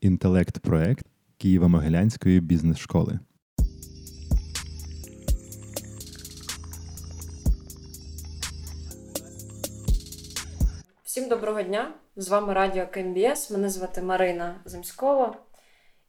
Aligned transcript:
інтелект-проект 0.00 1.06
Києво-Могилянської 1.40 2.40
бізнес-школи. 2.40 3.18
Всім 11.04 11.28
доброго 11.28 11.62
дня! 11.62 11.94
З 12.16 12.28
вами 12.28 12.52
Радіо 12.52 12.86
КМБС. 12.86 13.50
Мене 13.50 13.68
звати 13.68 14.02
Марина 14.02 14.54
Земськова. 14.64 15.34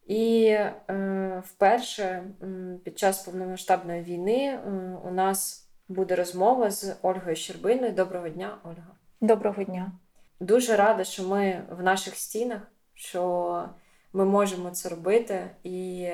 І 0.08 0.46
е, 0.46 1.44
вперше 1.46 2.24
під 2.84 3.00
час 3.00 3.24
повномасштабної 3.24 4.04
війни 4.04 4.46
е, 4.46 4.60
у 5.04 5.12
нас 5.12 5.70
буде 5.88 6.16
розмова 6.16 6.72
з 6.72 6.96
Ольгою 7.02 7.36
Щербиною. 7.36 7.92
Доброго 7.92 8.30
дня, 8.30 8.58
Ольга. 8.64 8.96
Доброго 9.22 9.64
дня. 9.64 9.92
Дуже 10.40 10.76
рада, 10.76 11.04
що 11.04 11.24
ми 11.24 11.64
в 11.70 11.84
наших 11.84 12.16
стінах, 12.16 12.62
що 12.98 13.64
ми 14.14 14.26
можемо 14.26 14.70
це 14.70 14.90
робити. 14.90 15.50
І 15.64 16.10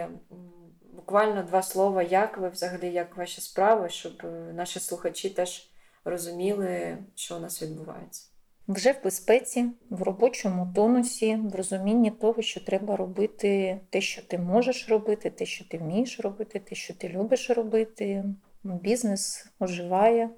буквально 0.94 1.44
два 1.44 1.62
слова, 1.62 2.04
як 2.04 2.38
ви 2.38 2.50
взагалі, 2.50 2.92
як 2.92 3.18
ваші 3.18 3.42
справи, 3.42 3.90
щоб 3.90 4.14
е, 4.24 4.54
наші 4.54 4.80
слухачі 4.80 5.30
теж 5.30 5.70
розуміли, 6.06 6.98
що 7.16 7.38
у 7.38 7.40
нас 7.40 7.62
відбувається. 7.62 8.28
Вже 8.68 8.92
в 8.92 9.04
безпеці, 9.04 9.66
в 9.90 10.02
робочому 10.02 10.72
тонусі, 10.76 11.36
в 11.36 11.56
розумінні 11.56 12.12
того, 12.12 12.42
що 12.42 12.66
треба 12.66 12.96
робити 12.96 13.80
те, 13.90 14.02
що 14.02 14.22
ти 14.22 14.38
можеш 14.38 14.90
робити, 14.90 15.30
те, 15.30 15.46
що 15.46 15.66
ти 15.66 15.78
вмієш 15.78 16.20
робити, 16.20 16.60
те, 16.60 16.76
що 16.76 16.94
ти 16.94 17.10
любиш 17.10 17.50
робити. 17.50 18.24
Бізнес 18.64 19.48
оживає, 19.60 20.30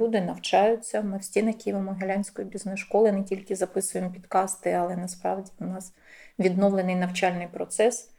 люди 0.00 0.20
навчаються. 0.20 1.02
Ми 1.02 1.18
в 1.18 1.24
стінах 1.24 1.54
Києво-Могилянської 1.54 2.44
бізнес-школи 2.44 3.12
не 3.12 3.22
тільки 3.22 3.56
записуємо 3.56 4.10
підкасти, 4.10 4.72
але 4.72 4.96
насправді 4.96 5.50
у 5.60 5.64
нас 5.64 5.92
відновлений 6.38 6.96
навчальний 6.96 7.48
процес. 7.48 8.10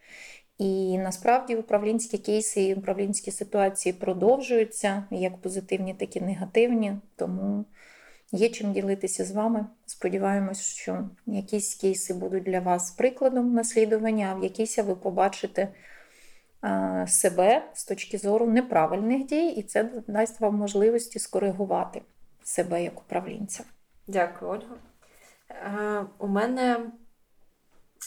І 0.57 0.97
насправді 0.97 1.55
управлінські 1.55 2.17
кейси 2.17 2.63
і 2.63 2.75
управлінські 2.75 3.31
ситуації 3.31 3.93
продовжуються 3.93 5.03
як 5.11 5.37
позитивні, 5.37 5.93
так 5.93 6.15
і 6.15 6.21
негативні. 6.21 6.93
Тому 7.15 7.65
є 8.31 8.49
чим 8.49 8.73
ділитися 8.73 9.25
з 9.25 9.31
вами. 9.31 9.65
Сподіваємось, 9.85 10.61
що 10.61 11.09
якісь 11.25 11.75
кейси 11.75 12.13
будуть 12.13 12.43
для 12.43 12.59
вас 12.59 12.91
прикладом 12.91 13.53
наслідування, 13.53 14.29
а 14.31 14.39
в 14.39 14.43
якісь 14.43 14.77
ви 14.77 14.95
побачите 14.95 15.67
себе 17.07 17.63
з 17.73 17.85
точки 17.85 18.17
зору 18.17 18.47
неправильних 18.47 19.25
дій, 19.25 19.47
і 19.47 19.63
це 19.63 19.89
дасть 20.07 20.39
вам 20.39 20.55
можливості 20.55 21.19
скоригувати 21.19 22.01
себе 22.43 22.83
як 22.83 22.99
управлінця. 22.99 23.63
Дякую, 24.07 24.51
Ольга. 24.51 24.75
Е, 25.49 26.05
у 26.17 26.27
мене 26.27 26.79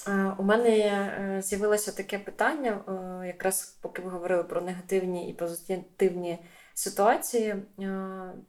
е, 0.09 0.33
у 0.39 0.43
мене 0.43 0.71
е, 0.71 1.43
з'явилося 1.43 1.93
таке 1.93 2.19
питання, 2.19 2.81
якраз 3.27 3.79
поки 3.81 4.03
ви 4.03 4.11
говорили 4.11 4.45
про 4.45 4.61
негативні 4.61 5.31
і 5.31 5.33
позитивні 5.33 6.39
ситуації. 6.75 7.57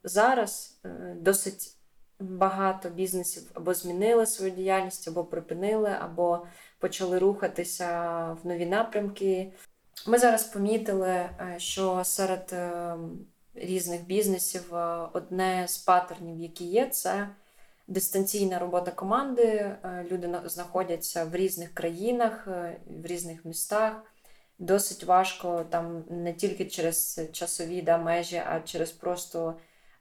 Зараз 0.03 0.81
досить 1.16 1.72
багато 2.20 2.89
бізнесів 2.89 3.44
або 3.53 3.73
змінили 3.73 4.26
свою 4.26 4.52
діяльність, 4.52 5.08
або 5.08 5.23
припинили, 5.23 5.95
або 6.00 6.48
почали 6.80 7.20
рухатися 7.20 8.23
в 8.44 8.48
нові 8.48 8.66
напрямки. 8.66 9.52
Ми 10.07 10.17
зараз 10.17 10.43
помітили, 10.43 11.09
е, 11.09 11.55
що 11.57 12.03
серед 12.03 12.49
е, 12.53 12.95
різних 13.55 14.05
бізнесів 14.05 14.75
е, 14.75 15.07
одне 15.13 15.67
з 15.67 15.77
паттернів, 15.77 16.39
які 16.39 16.65
є, 16.65 16.87
це 16.87 17.29
дистанційна 17.87 18.59
робота 18.59 18.91
команди. 18.91 19.75
Люди 20.11 20.39
знаходяться 20.45 21.25
в 21.25 21.35
різних 21.35 21.73
країнах, 21.73 22.47
в 22.87 23.05
різних 23.05 23.45
містах. 23.45 24.03
Досить 24.59 25.03
важко 25.03 25.65
там 25.69 26.03
не 26.09 26.33
тільки 26.33 26.65
через 26.65 27.21
часові 27.31 27.81
да, 27.81 27.97
межі, 27.97 28.41
а 28.47 28.59
через 28.59 28.91
просто 28.91 29.55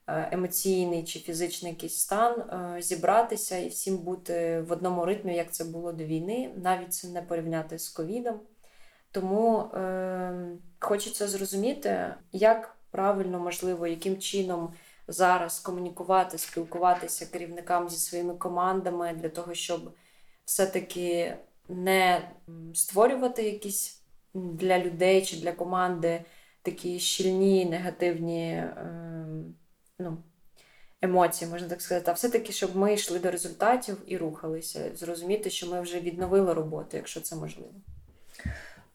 емоційний 0.06 1.04
чи 1.04 1.18
фізичний 1.18 1.72
якийсь 1.72 1.98
стан 1.98 2.44
зібратися 2.82 3.56
і 3.56 3.68
всім 3.68 3.96
бути 3.96 4.60
в 4.60 4.72
одному 4.72 5.04
ритмі, 5.04 5.36
як 5.36 5.52
це 5.52 5.64
було 5.64 5.92
до 5.92 6.04
війни, 6.04 6.50
навіть 6.56 6.94
це 6.94 7.08
не 7.08 7.22
порівняти 7.22 7.78
з 7.78 7.88
ковідом. 7.88 8.40
Тому 9.14 9.58
е, 9.58 10.56
хочеться 10.80 11.28
зрозуміти, 11.28 12.14
як 12.32 12.76
правильно, 12.90 13.40
можливо, 13.40 13.86
яким 13.86 14.18
чином 14.18 14.72
зараз 15.08 15.60
комунікувати, 15.60 16.38
спілкуватися 16.38 17.26
керівникам 17.26 17.90
зі 17.90 17.96
своїми 17.96 18.34
командами 18.34 19.12
для 19.12 19.28
того, 19.28 19.54
щоб 19.54 19.94
все-таки 20.44 21.36
не 21.68 22.30
створювати 22.74 23.42
якісь 23.42 24.02
для 24.34 24.78
людей 24.78 25.22
чи 25.22 25.36
для 25.36 25.52
команди 25.52 26.24
такі 26.62 26.98
щільні 26.98 27.64
негативні 27.64 28.48
е, 28.48 28.96
ну, 29.98 30.18
емоції, 31.02 31.50
можна 31.50 31.68
так 31.68 31.82
сказати, 31.82 32.10
а 32.10 32.14
все-таки, 32.14 32.52
щоб 32.52 32.76
ми 32.76 32.94
йшли 32.94 33.18
до 33.18 33.30
результатів 33.30 34.02
і 34.06 34.16
рухалися, 34.16 34.90
зрозуміти, 34.94 35.50
що 35.50 35.66
ми 35.70 35.80
вже 35.80 36.00
відновили 36.00 36.54
роботу, 36.54 36.96
якщо 36.96 37.20
це 37.20 37.36
можливо. 37.36 37.74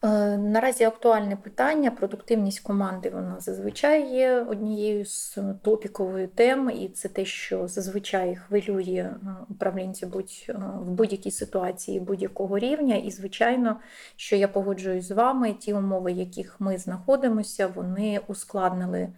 Е, 0.03 0.37
наразі 0.37 0.83
актуальне 0.83 1.35
питання. 1.35 1.91
Продуктивність 1.91 2.59
команди 2.59 3.09
вона 3.09 3.35
зазвичай 3.39 4.13
є 4.13 4.45
однією 4.49 5.05
з 5.05 5.37
топікової 5.61 6.27
тем, 6.27 6.69
і 6.69 6.89
це 6.89 7.09
те, 7.09 7.25
що 7.25 7.67
зазвичай 7.67 8.35
хвилює 8.35 8.83
е, 8.83 9.17
управлінців 9.49 10.09
будь 10.09 10.45
е, 10.49 10.53
в 10.79 10.91
будь-якій 10.91 11.31
ситуації 11.31 11.99
будь-якого 11.99 12.59
рівня. 12.59 12.95
І, 12.95 13.11
звичайно, 13.11 13.79
що 14.15 14.35
я 14.35 14.47
погоджуюсь 14.47 15.07
з 15.07 15.11
вами, 15.11 15.53
ті 15.53 15.73
умови, 15.73 16.13
в 16.13 16.17
яких 16.17 16.55
ми 16.59 16.77
знаходимося, 16.77 17.67
вони 17.67 18.21
ускладнили 18.27 19.09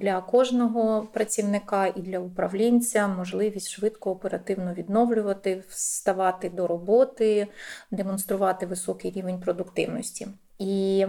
для 0.00 0.20
кожного 0.20 1.08
працівника 1.12 1.86
і 1.86 2.00
для 2.00 2.18
управлінця 2.18 3.08
можливість 3.08 3.68
швидко 3.68 4.10
оперативно 4.10 4.74
відновлювати, 4.74 5.64
вставати 5.68 6.50
до 6.50 6.66
роботи, 6.66 7.46
демонструвати 7.90 8.66
високий 8.66 9.10
рівень 9.10 9.40
продуктивності 9.40 9.91
об'єктивності. 9.92 10.28
І 10.58 11.06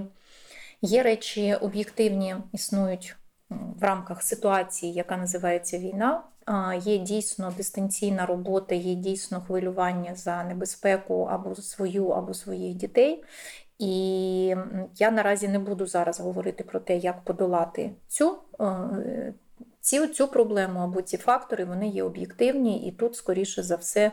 є 0.81 1.03
речі 1.03 1.55
об'єктивні, 1.55 2.35
існують 2.53 3.15
в 3.49 3.83
рамках 3.83 4.23
ситуації, 4.23 4.93
яка 4.93 5.17
називається 5.17 5.77
війна. 5.77 6.23
Є 6.83 6.97
дійсно 6.97 7.53
дистанційна 7.57 8.25
робота, 8.25 8.75
є 8.75 8.95
дійсно 8.95 9.41
хвилювання 9.41 10.15
за 10.15 10.43
небезпеку 10.43 11.23
або 11.31 11.55
свою, 11.55 12.07
або 12.07 12.33
своїх 12.33 12.75
дітей. 12.75 13.23
І 13.79 14.55
я 14.95 15.11
наразі 15.11 15.47
не 15.47 15.59
буду 15.59 15.87
зараз 15.87 16.19
говорити 16.19 16.63
про 16.63 16.79
те, 16.79 16.97
як 16.97 17.23
подолати 17.23 17.91
цю 18.07 18.37
цю, 19.83 20.07
цю 20.07 20.27
проблему 20.27 20.79
або 20.79 21.01
ці 21.01 21.17
фактори, 21.17 21.65
вони 21.65 21.87
є 21.87 22.03
об'єктивні, 22.03 22.87
і 22.87 22.91
тут, 22.91 23.15
скоріше 23.15 23.63
за 23.63 23.75
все, 23.75 24.11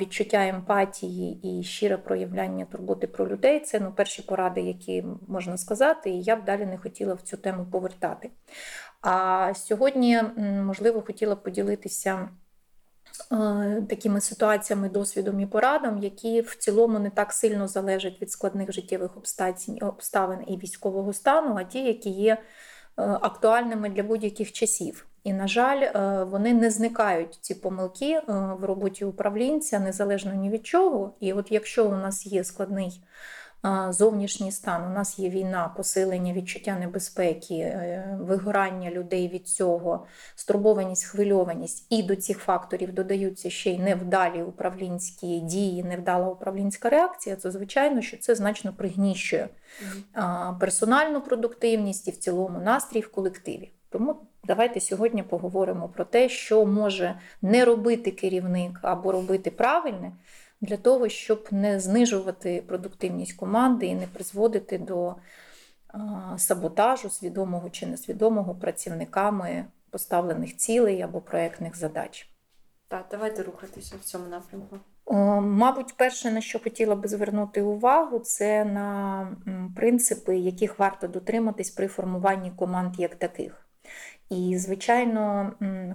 відчуття 0.00 0.46
емпатії 0.46 1.40
і 1.42 1.62
щире 1.62 1.96
проявляння 1.96 2.64
турботи 2.64 3.06
про 3.06 3.28
людей 3.28 3.60
це 3.60 3.80
ну, 3.80 3.92
перші 3.96 4.22
поради, 4.22 4.60
які 4.60 5.04
можна 5.28 5.58
сказати, 5.58 6.10
і 6.10 6.22
я 6.22 6.36
б 6.36 6.44
далі 6.44 6.66
не 6.66 6.78
хотіла 6.78 7.14
в 7.14 7.22
цю 7.22 7.36
тему 7.36 7.66
повертати. 7.72 8.30
А 9.00 9.52
сьогодні, 9.54 10.22
можливо, 10.64 11.02
хотіла 11.02 11.34
б 11.34 11.42
поділитися. 11.42 12.28
Такими 13.88 14.20
ситуаціями, 14.20 14.88
досвідом 14.88 15.40
і 15.40 15.46
порадом, 15.46 15.98
які 15.98 16.40
в 16.40 16.56
цілому 16.56 16.98
не 16.98 17.10
так 17.10 17.32
сильно 17.32 17.68
залежать 17.68 18.22
від 18.22 18.30
складних 18.30 18.72
життєвих 18.72 19.10
обставин 19.80 20.38
і 20.46 20.56
військового 20.56 21.12
стану, 21.12 21.56
а 21.58 21.64
ті, 21.64 21.84
які 21.84 22.10
є 22.10 22.32
е, 22.32 22.38
актуальними 22.96 23.88
для 23.88 24.02
будь-яких 24.02 24.52
часів. 24.52 25.07
І, 25.24 25.32
на 25.32 25.48
жаль, 25.48 25.82
е, 25.82 26.24
вони 26.24 26.54
не 26.54 26.70
зникають 26.70 27.38
ці 27.40 27.54
помилки 27.54 28.12
е, 28.12 28.22
в 28.60 28.64
роботі 28.64 29.04
управлінця 29.04 29.78
незалежно 29.78 30.34
ні 30.34 30.50
від 30.50 30.66
чого. 30.66 31.14
І 31.20 31.32
от 31.32 31.52
якщо 31.52 31.86
у 31.86 31.92
нас 31.92 32.26
є 32.26 32.44
складний 32.44 33.02
е, 33.64 33.92
зовнішній 33.92 34.52
стан, 34.52 34.90
у 34.90 34.94
нас 34.94 35.18
є 35.18 35.28
війна, 35.28 35.74
посилення 35.76 36.32
відчуття 36.32 36.76
небезпеки, 36.80 37.82
вигорання 38.20 38.90
людей 38.90 39.28
від 39.28 39.48
цього, 39.48 40.06
стурбованість, 40.34 41.04
хвильованість, 41.04 41.86
і 41.90 42.02
до 42.02 42.16
цих 42.16 42.38
факторів 42.38 42.92
додаються 42.92 43.50
ще 43.50 43.70
й 43.70 43.78
невдалі 43.78 44.42
управлінські 44.42 45.40
дії, 45.40 45.84
невдала 45.84 46.28
управлінська 46.28 46.90
реакція, 46.90 47.36
то 47.36 47.50
звичайно, 47.50 48.02
що 48.02 48.16
це 48.16 48.34
значно 48.34 48.72
пригніщує 48.72 49.48
персональну 50.60 51.20
продуктивність 51.20 52.08
і 52.08 52.10
в 52.10 52.16
цілому 52.16 52.60
настрій 52.60 53.00
в 53.00 53.12
колективі. 53.12 53.72
Тому 53.90 54.27
давайте 54.44 54.80
сьогодні 54.80 55.22
поговоримо 55.22 55.88
про 55.88 56.04
те, 56.04 56.28
що 56.28 56.66
може 56.66 57.20
не 57.42 57.64
робити 57.64 58.10
керівник 58.10 58.78
або 58.82 59.12
робити 59.12 59.50
правильне 59.50 60.12
для 60.60 60.76
того, 60.76 61.08
щоб 61.08 61.48
не 61.50 61.80
знижувати 61.80 62.62
продуктивність 62.66 63.32
команди 63.32 63.86
і 63.86 63.94
не 63.94 64.06
призводити 64.06 64.78
до 64.78 65.14
саботажу, 66.36 67.10
свідомого 67.10 67.70
чи 67.70 67.86
несвідомого 67.86 68.54
працівниками 68.54 69.64
поставлених 69.90 70.56
цілей 70.56 71.02
або 71.02 71.20
проєктних 71.20 71.76
задач. 71.76 72.30
Так, 72.88 73.06
давайте 73.10 73.42
рухатися 73.42 73.94
в 74.00 74.04
цьому 74.04 74.28
напрямку. 74.28 74.78
Мабуть, 75.40 75.96
перше, 75.96 76.30
на 76.30 76.40
що 76.40 76.58
хотіла 76.58 76.94
би 76.94 77.08
звернути 77.08 77.62
увагу, 77.62 78.18
це 78.18 78.64
на 78.64 79.36
принципи, 79.76 80.36
яких 80.36 80.78
варто 80.78 81.08
дотриматись 81.08 81.70
при 81.70 81.88
формуванні 81.88 82.50
команд 82.56 82.94
як 82.98 83.14
таких. 83.14 83.67
І, 84.30 84.56
звичайно, 84.58 85.52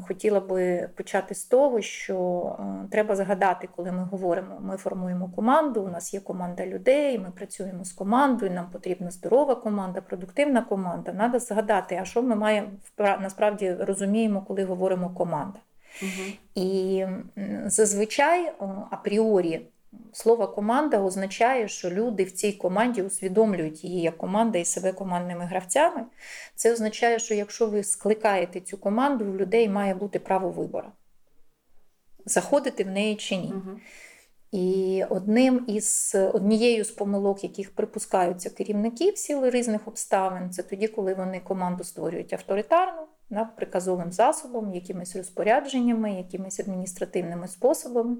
хотіла 0.07 0.39
би 0.39 0.89
почати 0.95 1.35
з 1.35 1.45
того, 1.45 1.81
що 1.81 2.45
е, 2.59 2.87
треба 2.91 3.15
згадати, 3.15 3.69
коли 3.75 3.91
ми 3.91 4.03
говоримо, 4.03 4.59
ми 4.61 4.77
формуємо 4.77 5.31
команду, 5.35 5.81
у 5.81 5.89
нас 5.89 6.13
є 6.13 6.19
команда 6.19 6.65
людей, 6.65 7.19
ми 7.19 7.31
працюємо 7.31 7.85
з 7.85 7.91
командою, 7.91 8.51
нам 8.51 8.69
потрібна 8.69 9.11
здорова 9.11 9.55
команда, 9.55 10.01
продуктивна 10.01 10.61
команда. 10.61 11.11
Треба 11.11 11.39
згадати, 11.39 11.99
а 12.01 12.05
що 12.05 12.21
ми 12.21 12.35
маємо 12.35 12.67
насправді 12.97 13.73
розуміємо, 13.73 14.41
коли 14.41 14.63
говоримо 14.63 15.09
команда. 15.09 15.59
Угу. 16.01 16.31
І 16.55 17.05
зазвичай 17.65 18.53
апріорі 18.91 19.61
слово 20.13 20.47
команда 20.47 20.99
означає, 20.99 21.67
що 21.67 21.89
люди 21.89 22.23
в 22.23 22.31
цій 22.31 22.53
команді 22.53 23.01
усвідомлюють 23.01 23.83
її 23.83 24.01
як 24.01 24.17
команда 24.17 24.59
і 24.59 24.65
себе 24.65 24.91
командними 24.91 25.45
гравцями. 25.45 26.05
Це 26.55 26.73
означає, 26.73 27.19
що 27.19 27.33
якщо 27.33 27.67
ви 27.67 27.83
скликаєте 27.83 28.61
цю 28.61 28.77
команду, 28.77 29.25
у 29.25 29.35
людей 29.35 29.69
має 29.69 29.93
бути 29.93 30.19
право 30.19 30.49
вибору. 30.49 30.87
Заходити 32.25 32.83
в 32.83 32.87
неї 32.87 33.15
чи 33.15 33.35
ні. 33.35 33.53
Угу. 33.55 33.79
І 34.51 35.03
одним 35.09 35.65
із 35.67 36.15
однією 36.33 36.83
з 36.83 36.91
помилок, 36.91 37.43
яких 37.43 37.75
припускаються 37.75 38.49
керівники 38.49 39.11
в 39.11 39.17
силу 39.17 39.49
різних 39.49 39.87
обставин, 39.87 40.51
це 40.51 40.63
тоді, 40.63 40.87
коли 40.87 41.13
вони 41.13 41.39
команду 41.39 41.83
створюють 41.83 42.33
авторитарну, 42.33 43.01
приказовим 43.55 44.11
засобом, 44.11 44.73
якимись 44.73 45.15
розпорядженнями, 45.15 46.13
якимись 46.13 46.59
адміністративними 46.59 47.47
способами 47.47 48.17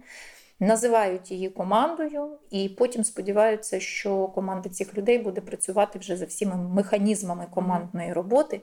називають 0.59 1.31
її 1.31 1.50
командою, 1.50 2.29
і 2.50 2.69
потім 2.69 3.03
сподіваються, 3.03 3.79
що 3.79 4.27
команда 4.27 4.69
цих 4.69 4.97
людей 4.97 5.17
буде 5.17 5.41
працювати 5.41 6.00
вже 6.00 6.17
за 6.17 6.25
всіми 6.25 6.55
механізмами 6.55 7.47
командної 7.53 8.13
роботи, 8.13 8.61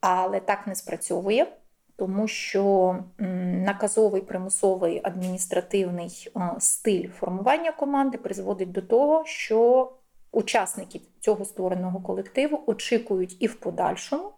але 0.00 0.40
так 0.40 0.66
не 0.66 0.74
спрацьовує. 0.74 1.46
Тому 1.96 2.28
що 2.28 2.96
наказовий 3.64 4.22
примусовий 4.22 5.00
адміністративний 5.04 6.32
стиль 6.58 7.08
формування 7.08 7.72
команди 7.72 8.18
призводить 8.18 8.72
до 8.72 8.82
того, 8.82 9.22
що 9.26 9.92
учасники 10.32 11.00
цього 11.20 11.44
створеного 11.44 12.00
колективу 12.00 12.60
очікують 12.66 13.36
і 13.40 13.46
в 13.46 13.54
подальшому 13.54 14.32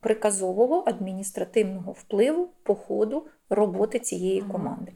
приказового 0.00 0.84
адміністративного 0.86 1.92
впливу 1.92 2.48
по 2.62 2.74
ходу 2.74 3.26
роботи 3.50 3.98
цієї 3.98 4.40
команди. 4.42 4.92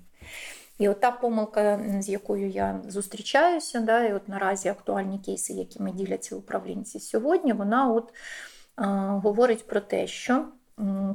І 0.78 0.88
от 0.88 1.00
та 1.00 1.10
помилка, 1.10 1.80
з 2.00 2.08
якою 2.08 2.48
я 2.48 2.80
зустрічаюся, 2.88 3.80
да, 3.80 4.04
і 4.04 4.12
от 4.12 4.28
наразі 4.28 4.68
актуальні 4.68 5.18
кейси, 5.18 5.52
якими 5.52 5.92
діляться 5.92 6.36
управлінці 6.36 7.00
сьогодні, 7.00 7.52
вона 7.52 7.92
от 7.92 8.08
е, 8.08 8.84
говорить 9.22 9.66
про 9.66 9.80
те, 9.80 10.06
що 10.06 10.44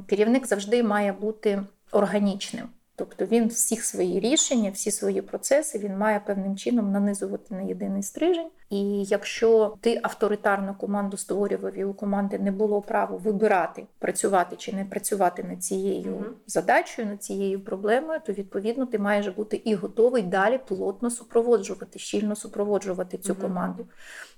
керівник 0.06 0.46
завжди 0.46 0.82
має 0.82 1.12
бути 1.12 1.62
органічним. 1.92 2.68
Тобто 2.96 3.24
він 3.26 3.48
всіх 3.48 3.84
свої 3.84 4.20
рішення, 4.20 4.70
всі 4.70 4.90
свої 4.90 5.22
процеси 5.22 5.78
він 5.78 5.98
має 5.98 6.20
певним 6.20 6.56
чином 6.56 6.92
нанизувати 6.92 7.54
на 7.54 7.62
єдиний 7.62 8.02
стрижень. 8.02 8.50
І 8.70 9.04
якщо 9.04 9.76
ти 9.80 10.00
авторитарну 10.02 10.74
команду 10.74 11.16
створював 11.16 11.78
і 11.78 11.84
у 11.84 11.94
команди 11.94 12.38
не 12.38 12.50
було 12.52 12.82
права 12.82 13.16
вибирати, 13.16 13.86
працювати 13.98 14.56
чи 14.56 14.72
не 14.72 14.84
працювати 14.84 15.42
над 15.42 15.64
цією 15.64 16.12
mm-hmm. 16.12 16.32
задачею, 16.46 17.08
над 17.08 17.22
цією 17.22 17.60
проблемою, 17.60 18.20
то 18.26 18.32
відповідно 18.32 18.86
ти 18.86 18.98
маєш 18.98 19.28
бути 19.28 19.56
і 19.64 19.74
готовий 19.74 20.22
далі 20.22 20.60
плотно 20.66 21.10
супроводжувати, 21.10 21.98
щільно 21.98 22.36
супроводжувати 22.36 23.18
цю 23.18 23.32
mm-hmm. 23.32 23.40
команду. 23.40 23.86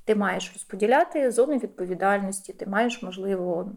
Ти 0.04 0.14
маєш 0.14 0.50
розподіляти 0.52 1.30
зони 1.30 1.58
відповідальності, 1.58 2.52
ти 2.52 2.66
маєш, 2.66 3.02
можливо, 3.02 3.70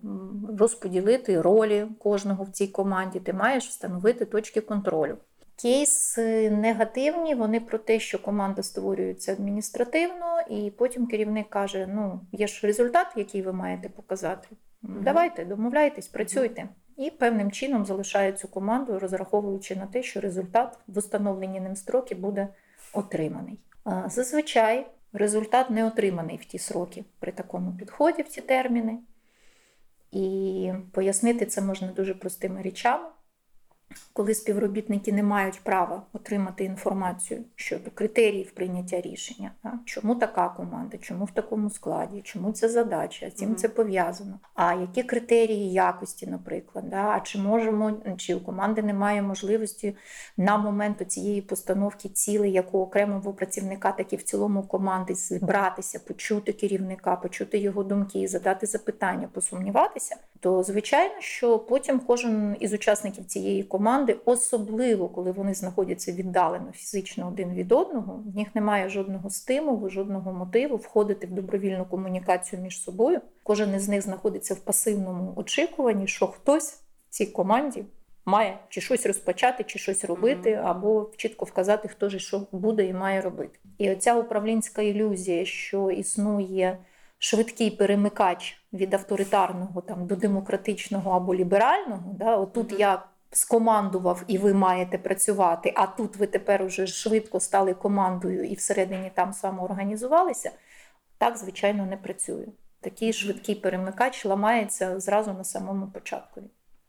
розподілити 0.59 1.41
ролі 1.41 1.87
кожного 1.99 2.43
в 2.43 2.49
цій 2.49 2.67
команді, 2.67 3.19
ти 3.19 3.33
маєш 3.33 3.67
встановити 3.67 4.25
точки 4.25 4.61
контролю. 4.61 5.17
Кейси 5.61 6.49
негативні, 6.49 7.35
вони 7.35 7.59
про 7.59 7.77
те, 7.77 7.99
що 7.99 8.19
команда 8.19 8.63
створюється 8.63 9.31
адміністративно, 9.31 10.41
і 10.49 10.71
потім 10.77 11.07
керівник 11.07 11.49
каже: 11.49 11.87
ну, 11.87 12.21
є 12.31 12.47
ж 12.47 12.67
результат, 12.67 13.07
який 13.15 13.41
ви 13.41 13.53
маєте 13.53 13.89
показати. 13.89 14.47
Давайте, 14.81 15.45
домовляйтесь, 15.45 16.07
працюйте. 16.07 16.69
І 16.97 17.09
певним 17.09 17.51
чином 17.51 17.85
залишає 17.85 18.31
цю 18.31 18.47
команду, 18.47 18.99
розраховуючи 18.99 19.75
на 19.75 19.85
те, 19.85 20.03
що 20.03 20.21
результат 20.21 20.79
в 20.87 20.97
установлені 20.97 21.59
ним 21.59 21.75
строки 21.75 22.15
буде 22.15 22.47
отриманий. 22.93 23.59
Зазвичай 24.07 24.87
результат 25.13 25.69
не 25.69 25.85
отриманий 25.85 26.37
в 26.37 26.45
ті 26.45 26.59
сроки 26.59 27.05
при 27.19 27.31
такому 27.31 27.73
підході, 27.77 28.21
в 28.21 28.27
ці 28.27 28.41
терміни. 28.41 28.99
І 30.11 30.71
пояснити 30.91 31.45
це 31.45 31.61
можна 31.61 31.87
дуже 31.87 32.13
простими 32.13 32.61
речами 32.61 33.05
коли 34.13 34.33
співробітники 34.33 35.13
не 35.13 35.23
мають 35.23 35.59
права 35.59 36.03
отримати 36.13 36.63
інформацію 36.63 37.43
щодо 37.55 37.91
критеріїв 37.91 38.51
прийняття 38.51 39.01
рішення, 39.01 39.51
чому 39.85 40.15
така 40.15 40.49
команда, 40.49 40.97
чому 40.97 41.25
в 41.25 41.31
такому 41.31 41.69
складі, 41.69 42.21
чому 42.23 42.51
це 42.51 42.69
задача, 42.69 43.29
з 43.29 43.39
чим 43.39 43.55
це 43.55 43.69
пов'язано. 43.69 44.39
А 44.55 44.73
які 44.73 45.03
критерії 45.03 45.71
якості, 45.71 46.27
наприклад, 46.27 46.93
а 46.93 47.19
чи 47.19 47.39
можемо, 47.39 47.93
чи 48.17 48.35
у 48.35 48.39
команди 48.39 48.83
немає 48.83 49.21
можливості 49.21 49.95
на 50.37 50.57
момент 50.57 51.11
цієї 51.11 51.41
постановки 51.41 52.09
цілей, 52.09 52.51
як 52.51 52.73
у 52.73 52.79
окремого 52.79 53.33
працівника, 53.33 53.91
так 53.91 54.13
і 54.13 54.15
в 54.15 54.23
цілому 54.23 54.63
команди 54.63 55.13
зібратися, 55.13 55.99
почути 55.99 56.53
керівника, 56.53 57.15
почути 57.15 57.57
його 57.57 57.83
думки, 57.83 58.27
задати 58.27 58.65
запитання, 58.65 59.29
посумніватися, 59.33 60.15
то 60.45 60.63
звичайно, 60.63 61.13
що 61.19 61.59
потім 61.59 61.99
кожен 61.99 62.55
із 62.59 62.73
учасників 62.73 63.25
цієї 63.25 63.63
команди 63.63 64.17
особливо 64.25 65.09
коли 65.09 65.31
вони 65.31 65.53
знаходяться 65.53 66.11
віддалено 66.11 66.71
фізично 66.73 67.27
один 67.27 67.53
від 67.53 67.71
одного, 67.71 68.23
в 68.25 68.35
них 68.35 68.55
немає 68.55 68.89
жодного 68.89 69.29
стимулу, 69.29 69.89
жодного 69.89 70.33
мотиву 70.33 70.75
входити 70.75 71.27
в 71.27 71.31
добровільну 71.31 71.85
комунікацію 71.85 72.61
між 72.61 72.81
собою. 72.81 73.21
Кожен 73.43 73.75
із 73.75 73.87
них 73.87 74.01
знаходиться 74.01 74.53
в 74.53 74.59
пасивному 74.59 75.33
очікуванні, 75.35 76.07
що 76.07 76.27
хтось 76.27 76.73
в 76.73 77.09
цій 77.09 77.25
команді 77.25 77.83
має 78.25 78.59
чи 78.69 78.81
щось 78.81 79.05
розпочати, 79.05 79.63
чи 79.63 79.79
щось 79.79 80.05
робити, 80.05 80.53
або 80.63 81.11
чітко 81.17 81.45
вказати, 81.45 81.87
хто 81.87 82.09
ж 82.09 82.19
що 82.19 82.41
буде 82.51 82.85
і 82.85 82.93
має 82.93 83.21
робити. 83.21 83.59
І 83.77 83.91
оця 83.91 84.15
управлінська 84.15 84.81
ілюзія, 84.81 85.45
що 85.45 85.91
існує. 85.91 86.77
Швидкий 87.19 87.71
перемикач 87.71 88.61
від 88.73 88.93
авторитарного 88.93 89.81
там 89.81 90.07
до 90.07 90.15
демократичного 90.15 91.11
або 91.11 91.35
ліберального, 91.35 92.15
да, 92.19 92.35
отут 92.35 92.73
mm-hmm. 92.73 92.79
я 92.79 93.03
скомандував, 93.31 94.23
і 94.27 94.37
ви 94.37 94.53
маєте 94.53 94.97
працювати, 94.97 95.73
а 95.75 95.87
тут 95.87 96.15
ви 96.15 96.27
тепер 96.27 96.63
уже 96.63 96.87
швидко 96.87 97.39
стали 97.39 97.73
командою 97.73 98.43
і 98.43 98.55
всередині 98.55 99.11
там 99.15 99.33
самоорганізувалися, 99.33 100.51
так, 101.17 101.37
звичайно, 101.37 101.85
не 101.85 101.97
працює. 101.97 102.45
Такий 102.81 103.13
швидкий 103.13 103.55
перемикач 103.55 104.25
ламається 104.25 104.99
зразу 104.99 105.33
на 105.33 105.43
самому 105.43 105.87
початку. 105.87 106.41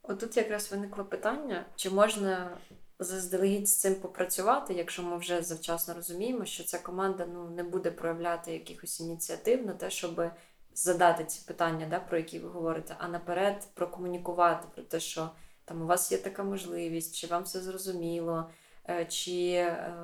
Отут 0.03 0.37
якраз 0.37 0.73
виникло 0.73 1.05
питання, 1.05 1.65
чи 1.77 1.91
можна 1.91 2.51
заздалегідь 2.99 3.69
з 3.69 3.77
цим 3.77 3.95
попрацювати, 3.95 4.75
якщо 4.75 5.03
ми 5.03 5.17
вже 5.17 5.43
завчасно 5.43 5.95
розуміємо, 5.95 6.45
що 6.45 6.65
ця 6.65 6.79
команда 6.79 7.27
ну, 7.33 7.51
не 7.51 7.63
буде 7.63 7.91
проявляти 7.91 8.53
якихось 8.53 9.01
ініціатив 9.01 9.67
на 9.67 9.73
те, 9.73 9.91
щоб 9.91 10.31
задати 10.75 11.25
ці 11.25 11.43
питання, 11.47 11.87
да, 11.91 12.01
про 12.01 12.17
які 12.17 12.39
ви 12.39 12.49
говорите, 12.49 12.97
а 12.99 13.09
наперед 13.09 13.69
прокомунікувати 13.75 14.67
про 14.75 14.83
те, 14.83 15.01
що 15.01 15.31
там 15.65 15.83
у 15.83 15.87
вас 15.87 16.13
є 16.13 16.19
така 16.19 16.43
можливість, 16.43 17.17
чи 17.17 17.27
вам 17.27 17.43
все 17.43 17.61
зрозуміло, 17.61 18.51
е, 18.89 19.05
чи 19.05 19.53
е, 19.53 19.95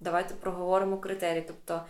давайте 0.00 0.34
проговоримо 0.34 0.98
критерії. 0.98 1.44
Тобто, 1.46 1.82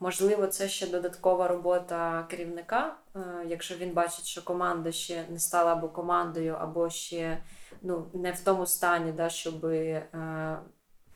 можливо, 0.00 0.46
це 0.46 0.68
ще 0.68 0.86
додаткова 0.86 1.48
робота 1.48 2.26
керівника, 2.30 2.96
е, 3.16 3.20
якщо 3.46 3.76
він 3.76 3.92
бачить, 3.92 4.24
що 4.26 4.44
команда 4.44 4.92
ще 4.92 5.24
не 5.28 5.38
стала 5.38 5.72
або 5.72 5.88
командою, 5.88 6.56
або 6.60 6.90
ще 6.90 7.42
ну, 7.82 8.06
не 8.14 8.32
в 8.32 8.40
тому 8.40 8.66
стані, 8.66 9.12
да, 9.12 9.28
щоб 9.28 9.66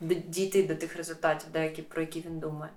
дійти 0.01 0.63
до 0.63 0.75
тих 0.75 0.97
результатів, 0.97 1.49
деякі, 1.53 1.83
про 1.83 2.01
які 2.01 2.21
він 2.21 2.39
думає. 2.39 2.73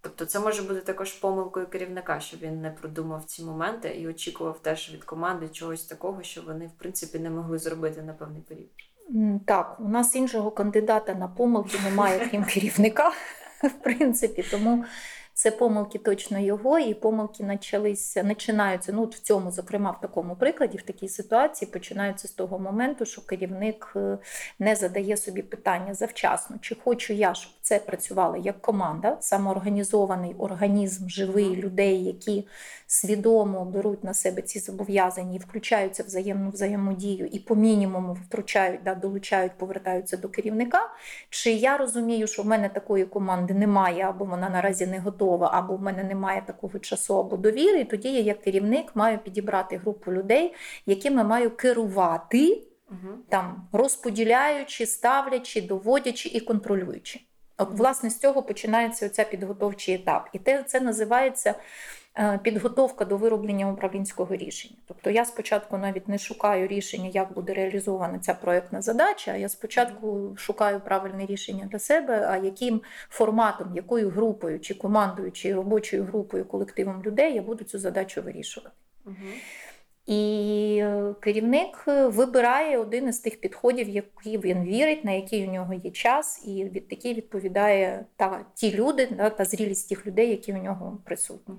Тобто 0.00 0.24
це 0.24 0.40
може 0.40 0.62
бути 0.62 0.80
також 0.80 1.12
помилкою 1.12 1.66
керівника, 1.66 2.20
щоб 2.20 2.40
він 2.40 2.60
не 2.60 2.70
продумав 2.70 3.24
ці 3.24 3.44
моменти 3.44 3.88
і 3.88 4.08
очікував 4.08 4.62
теж 4.62 4.92
від 4.94 5.04
команди 5.04 5.48
чогось 5.48 5.84
такого, 5.84 6.22
що 6.22 6.42
вони 6.42 6.66
в 6.66 6.72
принципі 6.78 7.18
не 7.18 7.30
могли 7.30 7.58
зробити 7.58 8.02
на 8.02 8.12
певний 8.12 8.42
період. 8.42 8.68
Так, 9.46 9.76
у 9.80 9.88
нас 9.88 10.14
іншого 10.14 10.50
кандидата 10.50 11.14
на 11.14 11.28
помилки 11.28 11.78
немає, 11.84 12.28
крім 12.30 12.44
керівника, 12.54 13.12
в 13.62 13.82
принципі, 13.82 14.44
тому 14.50 14.84
Це 15.38 15.50
помилки 15.50 15.98
точно 15.98 16.38
його, 16.38 16.78
і 16.78 16.94
помилки 16.94 17.44
почалися, 17.44 18.24
починаються. 18.24 18.92
Ну, 18.92 19.04
в 19.04 19.14
цьому, 19.14 19.50
зокрема, 19.50 19.90
в 19.90 20.00
такому 20.00 20.36
прикладі, 20.36 20.78
в 20.78 20.82
такій 20.82 21.08
ситуації 21.08 21.70
починаються 21.70 22.28
з 22.28 22.30
того 22.30 22.58
моменту, 22.58 23.04
що 23.04 23.22
керівник 23.22 23.92
е, 23.96 24.18
не 24.58 24.76
задає 24.76 25.16
собі 25.16 25.42
питання 25.42 25.94
завчасно, 25.94 26.56
чи 26.60 26.76
хочу 26.84 27.12
я, 27.12 27.34
щоб 27.34 27.52
це 27.60 27.78
працювало 27.78 28.36
як 28.36 28.62
команда, 28.62 29.16
самоорганізований 29.20 30.34
організм 30.38 31.08
живий 31.08 31.56
людей, 31.56 32.04
які 32.04 32.46
свідомо 32.86 33.64
беруть 33.64 34.04
на 34.04 34.14
себе 34.14 34.42
ці 34.42 34.58
зобов'язання 34.58 35.34
і 35.34 35.38
включаються 35.38 36.02
в 36.02 36.06
взаємну 36.06 36.50
взаємодію 36.50 37.26
і 37.26 37.38
по 37.38 37.54
мінімуму 37.54 38.12
втручають, 38.12 38.80
да, 38.84 38.94
долучають, 38.94 39.52
повертаються 39.52 40.16
до 40.16 40.28
керівника. 40.28 40.90
Чи 41.30 41.52
я 41.52 41.76
розумію, 41.76 42.26
що 42.26 42.42
в 42.42 42.46
мене 42.46 42.68
такої 42.68 43.04
команди 43.04 43.54
немає, 43.54 44.02
або 44.02 44.24
вона 44.24 44.48
наразі 44.48 44.86
не 44.86 44.98
готова, 44.98 45.27
або 45.36 45.76
в 45.76 45.82
мене 45.82 46.04
немає 46.04 46.42
такого 46.46 46.78
часу 46.78 47.18
або 47.18 47.36
довіри, 47.36 47.80
і 47.80 47.84
тоді 47.84 48.12
я, 48.12 48.20
як 48.20 48.42
керівник, 48.42 48.96
маю 48.96 49.18
підібрати 49.18 49.76
групу 49.76 50.12
людей, 50.12 50.54
якими 50.86 51.24
маю 51.24 51.50
керувати, 51.50 52.62
Угу. 52.90 53.14
там 53.28 53.68
розподіляючи, 53.72 54.86
ставлячи, 54.86 55.62
доводячи 55.62 56.28
і 56.28 56.40
контролюючи. 56.40 57.20
От, 57.58 57.68
власне, 57.72 58.10
з 58.10 58.18
цього 58.18 58.42
починається 58.42 59.06
оця 59.06 59.24
підготовчий 59.24 59.94
етап. 59.94 60.28
І 60.32 60.38
те 60.38 60.62
це 60.62 60.80
називається 60.80 61.54
підготовка 62.42 63.04
до 63.04 63.16
вироблення 63.16 63.72
управлінського 63.72 64.36
рішення. 64.36 64.74
Тобто 64.86 65.10
я 65.10 65.24
спочатку 65.24 65.78
навіть 65.78 66.08
не 66.08 66.18
шукаю 66.18 66.66
рішення, 66.66 67.10
як 67.14 67.32
буде 67.32 67.54
реалізована 67.54 68.18
ця 68.18 68.34
проєктна 68.34 68.82
задача. 68.82 69.30
а 69.32 69.36
Я 69.36 69.48
спочатку 69.48 70.34
шукаю 70.36 70.80
правильне 70.80 71.26
рішення 71.26 71.68
для 71.72 71.78
себе, 71.78 72.26
а 72.28 72.36
яким 72.36 72.80
форматом, 73.10 73.72
якою 73.74 74.10
групою, 74.10 74.60
чи 74.60 74.74
командою, 74.74 75.32
чи 75.32 75.54
робочою 75.54 76.04
групою, 76.04 76.44
колективом 76.44 77.02
людей 77.02 77.34
я 77.34 77.42
буду 77.42 77.64
цю 77.64 77.78
задачу 77.78 78.22
вирішувати. 78.22 78.74
Угу. 79.06 79.14
І 80.08 80.78
е, 80.82 81.14
керівник 81.20 81.84
е, 81.88 82.06
вибирає 82.06 82.78
один 82.78 83.08
із 83.08 83.18
тих 83.18 83.40
підходів, 83.40 83.88
які 83.88 84.38
він 84.38 84.64
вірить, 84.64 85.04
на 85.04 85.12
який 85.12 85.48
у 85.48 85.52
нього 85.52 85.74
є 85.74 85.90
час, 85.90 86.42
і 86.46 86.64
від 86.64 86.84
який 86.90 87.14
відповідає 87.14 88.04
та 88.16 88.44
ті 88.54 88.74
люди, 88.74 89.06
та 89.36 89.44
зрілість 89.44 89.88
тих 89.88 90.06
людей, 90.06 90.30
які 90.30 90.52
у 90.52 90.62
нього 90.62 90.98
присутні. 91.04 91.54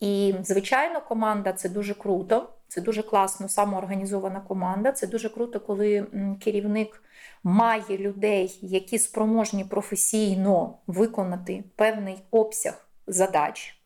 І, 0.00 0.34
звичайно, 0.42 1.00
команда 1.00 1.52
це 1.52 1.68
дуже 1.68 1.94
круто, 1.94 2.48
це 2.68 2.80
дуже 2.80 3.02
класно, 3.02 3.48
самоорганізована 3.48 4.40
команда. 4.40 4.92
Це 4.92 5.06
дуже 5.06 5.28
круто, 5.28 5.60
коли 5.60 6.06
керівник 6.44 7.02
має 7.42 7.98
людей, 7.98 8.58
які 8.62 8.98
спроможні 8.98 9.64
професійно 9.64 10.78
виконати 10.86 11.64
певний 11.76 12.18
обсяг 12.30 12.88
задач. 13.06 13.81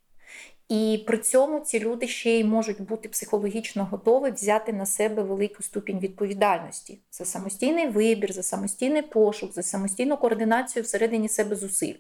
І 0.69 1.05
при 1.07 1.19
цьому 1.19 1.61
ці 1.61 1.81
люди 1.81 2.09
ще 2.09 2.31
й 2.31 2.45
можуть 2.45 2.81
бути 2.81 3.09
психологічно 3.09 3.85
готові 3.85 4.31
взяти 4.31 4.73
на 4.73 4.87
себе 4.87 5.23
велику 5.23 5.63
ступінь 5.63 5.99
відповідальності 5.99 6.99
за 7.11 7.25
самостійний 7.25 7.89
вибір, 7.89 8.33
за 8.33 8.43
самостійний 8.43 9.03
пошук, 9.03 9.53
за 9.53 9.63
самостійну 9.63 10.17
координацію 10.17 10.83
всередині 10.83 11.29
себе 11.29 11.57
зусиль. 11.57 11.95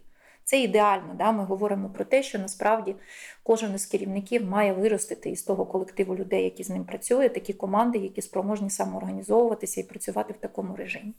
Це 0.49 0.61
ідеально. 0.61 1.15
Да? 1.19 1.33
Ми 1.33 1.45
говоримо 1.45 1.89
про 1.89 2.05
те, 2.05 2.23
що 2.23 2.39
насправді 2.39 2.97
кожен 3.43 3.75
із 3.75 3.87
керівників 3.87 4.45
має 4.45 4.73
виростити 4.73 5.31
із 5.31 5.43
того 5.43 5.67
колективу 5.67 6.17
людей, 6.17 6.45
які 6.45 6.65
з 6.65 6.71
ним 6.71 6.85
працюють, 6.85 7.35
такі 7.35 7.53
команди, 7.53 7.99
які 7.99 8.23
спроможні 8.23 8.71
самоорганізовуватися 8.71 9.81
і 9.81 9.85
працювати 9.85 10.33
в 10.33 10.37
такому 10.37 10.77
режимі. 10.77 11.13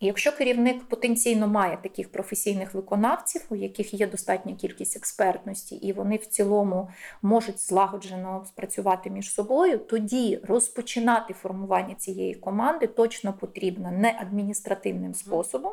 І 0.00 0.06
якщо 0.06 0.36
керівник 0.36 0.88
потенційно 0.88 1.48
має 1.48 1.76
таких 1.76 2.12
професійних 2.12 2.74
виконавців, 2.74 3.42
у 3.50 3.56
яких 3.56 3.94
є 3.94 4.06
достатня 4.06 4.54
кількість 4.54 4.96
експертності, 4.96 5.74
і 5.74 5.92
вони 5.92 6.16
в 6.16 6.26
цілому 6.26 6.88
можуть 7.22 7.60
злагоджено 7.60 8.44
спрацювати 8.48 9.10
між 9.10 9.34
собою, 9.34 9.78
тоді 9.78 10.40
розпочинати 10.42 11.34
формування 11.34 11.94
цієї 11.94 12.34
команди 12.34 12.86
точно 12.86 13.32
потрібно 13.32 13.90
не 13.90 14.16
адміністративним 14.20 15.14
способом, 15.14 15.72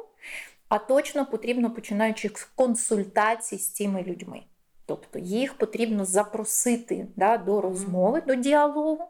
а 0.70 0.78
точно 0.78 1.26
потрібно 1.26 1.72
починаючи 1.72 2.30
з 2.36 2.44
консультацій 2.44 3.58
з 3.58 3.70
цими 3.70 4.04
людьми. 4.04 4.42
Тобто 4.86 5.20
їх 5.20 5.54
потрібно 5.54 6.06
запросити 6.06 7.08
да, 7.16 7.38
до 7.38 7.62
розмови, 7.62 8.22
до 8.28 8.36
діалогу, 8.36 9.06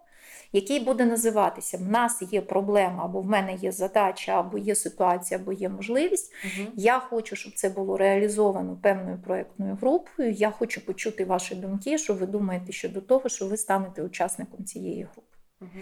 який 0.53 0.79
буде 0.79 1.05
називатися: 1.05 1.77
в 1.77 1.81
нас 1.81 2.21
є 2.31 2.41
проблема, 2.41 3.05
або 3.05 3.21
в 3.21 3.25
мене 3.25 3.55
є 3.55 3.71
задача, 3.71 4.39
або 4.39 4.57
є 4.57 4.75
ситуація, 4.75 5.39
або 5.39 5.53
є 5.53 5.69
можливість. 5.69 6.33
Угу. 6.45 6.67
Я 6.75 6.99
хочу, 6.99 7.35
щоб 7.35 7.53
це 7.53 7.69
було 7.69 7.97
реалізовано 7.97 8.77
певною 8.83 9.17
проєктною 9.17 9.75
групою. 9.75 10.31
Я 10.31 10.51
хочу 10.51 10.85
почути 10.85 11.25
ваші 11.25 11.55
думки, 11.55 11.97
що 11.97 12.13
ви 12.13 12.25
думаєте 12.25 12.71
щодо 12.71 13.01
того, 13.01 13.29
що 13.29 13.47
ви 13.47 13.57
станете 13.57 14.03
учасником 14.03 14.65
цієї 14.65 15.03
групи. 15.03 15.37
Угу. 15.61 15.81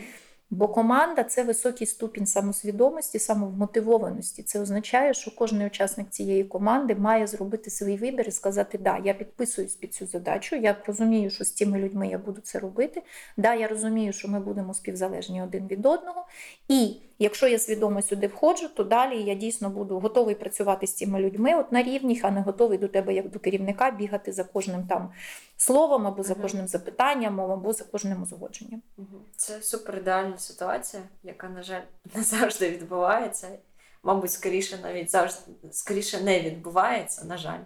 Бо 0.50 0.68
команда 0.68 1.24
це 1.24 1.44
високий 1.44 1.88
ступінь 1.88 2.26
самосвідомості, 2.26 3.20
самовмотивованості. 3.20 4.44
Це 4.44 4.62
означає, 4.62 5.14
що 5.14 5.36
кожен 5.36 5.62
учасник 5.62 6.10
цієї 6.10 6.44
команди 6.44 6.96
має 6.96 7.28
зробити 7.28 7.70
свій 7.70 7.98
вибір 7.98 8.28
і 8.28 8.32
сказати: 8.32 8.78
Да, 8.78 8.98
я 9.04 9.14
підписуюсь 9.14 9.76
під 9.76 9.94
цю 9.94 10.08
задачу. 10.08 10.56
Я 10.56 10.78
розумію, 10.88 11.30
що 11.30 11.44
з 11.44 11.52
цими 11.52 11.80
людьми 11.80 12.08
я 12.08 12.18
буду 12.18 12.42
це 12.42 12.60
робити. 12.60 13.04
Да, 13.38 13.56
я 13.56 13.68
розумію, 13.68 14.14
що 14.14 14.28
ми 14.28 14.40
будемо 14.40 14.74
співзалежні 14.74 15.44
один 15.44 15.68
від 15.68 15.86
одного. 15.86 16.26
І 16.68 16.96
якщо 17.20 17.48
я 17.48 17.60
свідомо 17.60 18.02
сюди 18.02 18.28
входжу, 18.28 18.68
то 18.76 18.84
далі 18.84 19.24
я 19.24 19.34
дійсно 19.34 19.70
буду 19.70 20.00
готовий 20.00 20.36
працювати 20.36 20.88
з 20.88 20.94
цими 20.94 21.20
людьми 21.20 21.56
от 21.56 21.72
на 21.72 21.84
рівні, 21.84 22.22
а 22.24 22.32
не 22.32 22.42
готовий 22.42 22.78
до 22.78 22.88
тебе 22.88 23.14
як 23.14 23.30
до 23.30 23.40
керівника 23.40 23.92
бігати 23.92 24.34
за 24.34 24.44
кожним 24.44 24.88
там 24.88 25.12
словом 25.58 26.08
або 26.08 26.24
за 26.24 26.36
кожним 26.36 26.68
запитанням, 26.68 27.42
або 27.42 27.74
за 27.74 27.84
кожним 27.84 28.22
узгодженням. 28.22 28.82
Це 29.36 29.62
супер 29.62 29.98
ідеальна 29.98 30.38
ситуація, 30.38 31.04
яка, 31.24 31.50
на 31.50 31.64
жаль, 31.64 31.82
не 32.16 32.24
завжди 32.24 32.70
відбувається. 32.70 33.48
Мабуть, 34.04 34.32
скоріше 34.32 34.80
навіть 34.84 35.12
завжди 35.12 35.52
скоріше 35.72 36.22
не 36.22 36.42
відбувається, 36.42 37.26
на 37.26 37.38
жаль. 37.38 37.60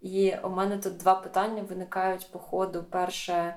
І 0.00 0.34
у 0.44 0.48
мене 0.48 0.78
тут 0.78 0.96
два 0.96 1.14
питання 1.14 1.62
виникають 1.62 2.28
по 2.32 2.38
ходу. 2.38 2.84
Перше, 2.90 3.54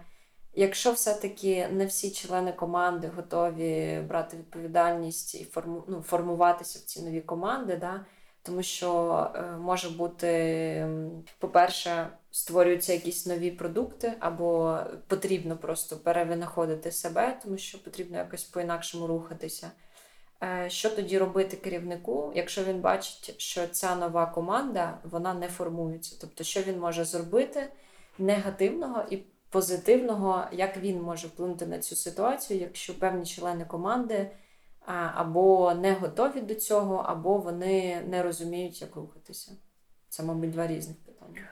якщо 0.54 0.92
все-таки 0.92 1.68
не 1.68 1.86
всі 1.86 2.12
члени 2.12 2.52
команди 2.52 3.12
готові 3.16 4.02
брати 4.08 4.38
відповідальність 4.38 5.36
і 5.36 5.46
форму, 5.46 5.84
ну, 5.88 6.02
формуватися 6.02 6.80
в 6.80 6.82
ці 6.82 7.02
нові 7.02 7.22
команди, 7.22 7.78
да? 7.78 8.06
тому 8.44 8.64
що 8.64 9.32
е, 9.36 9.42
може 9.58 9.90
бути, 9.90 10.88
по-перше, 11.40 12.08
створюються 12.32 12.94
якісь 12.94 13.26
нові 13.26 13.52
продукти, 13.52 14.14
або 14.20 14.80
потрібно 15.08 15.58
просто 15.58 15.98
перевинаходити 15.98 16.92
себе, 16.92 17.40
тому 17.44 17.58
що 17.58 17.84
потрібно 17.84 18.18
якось 18.18 18.44
по-інакшому 18.44 19.08
рухатися. 19.08 19.72
Е, 20.44 20.70
Що 20.70 20.90
тоді 20.90 21.18
робити 21.18 21.58
керівнику, 21.58 22.32
якщо 22.36 22.64
він 22.64 22.82
бачить, 22.82 23.42
що 23.42 23.68
ця 23.68 23.96
нова 23.96 24.26
команда 24.26 24.98
вона 25.04 25.34
не 25.34 25.48
формується? 25.48 26.18
Тобто, 26.22 26.44
що 26.44 26.62
він 26.62 26.80
може 26.80 27.06
зробити 27.06 27.68
негативного 28.18 29.04
і 29.10 29.18
позитивного, 29.52 30.44
як 30.52 30.78
він 30.78 31.02
може 31.02 31.28
вплинути 31.28 31.66
на 31.66 31.80
цю 31.80 31.96
ситуацію, 31.96 32.60
якщо 32.60 33.00
певні 33.00 33.26
члени 33.26 33.66
команди 33.66 34.32
або 35.16 35.74
не 35.74 35.94
готові 35.94 36.42
до 36.42 36.56
цього, 36.56 36.96
або 36.96 37.38
вони 37.38 38.02
не 38.02 38.24
розуміють, 38.24 38.82
як 38.82 38.96
рухатися? 38.96 39.52
Це, 40.10 40.24
мабуть, 40.24 40.52
два 40.52 40.68
різних 40.68 40.98
питання. 40.98 41.50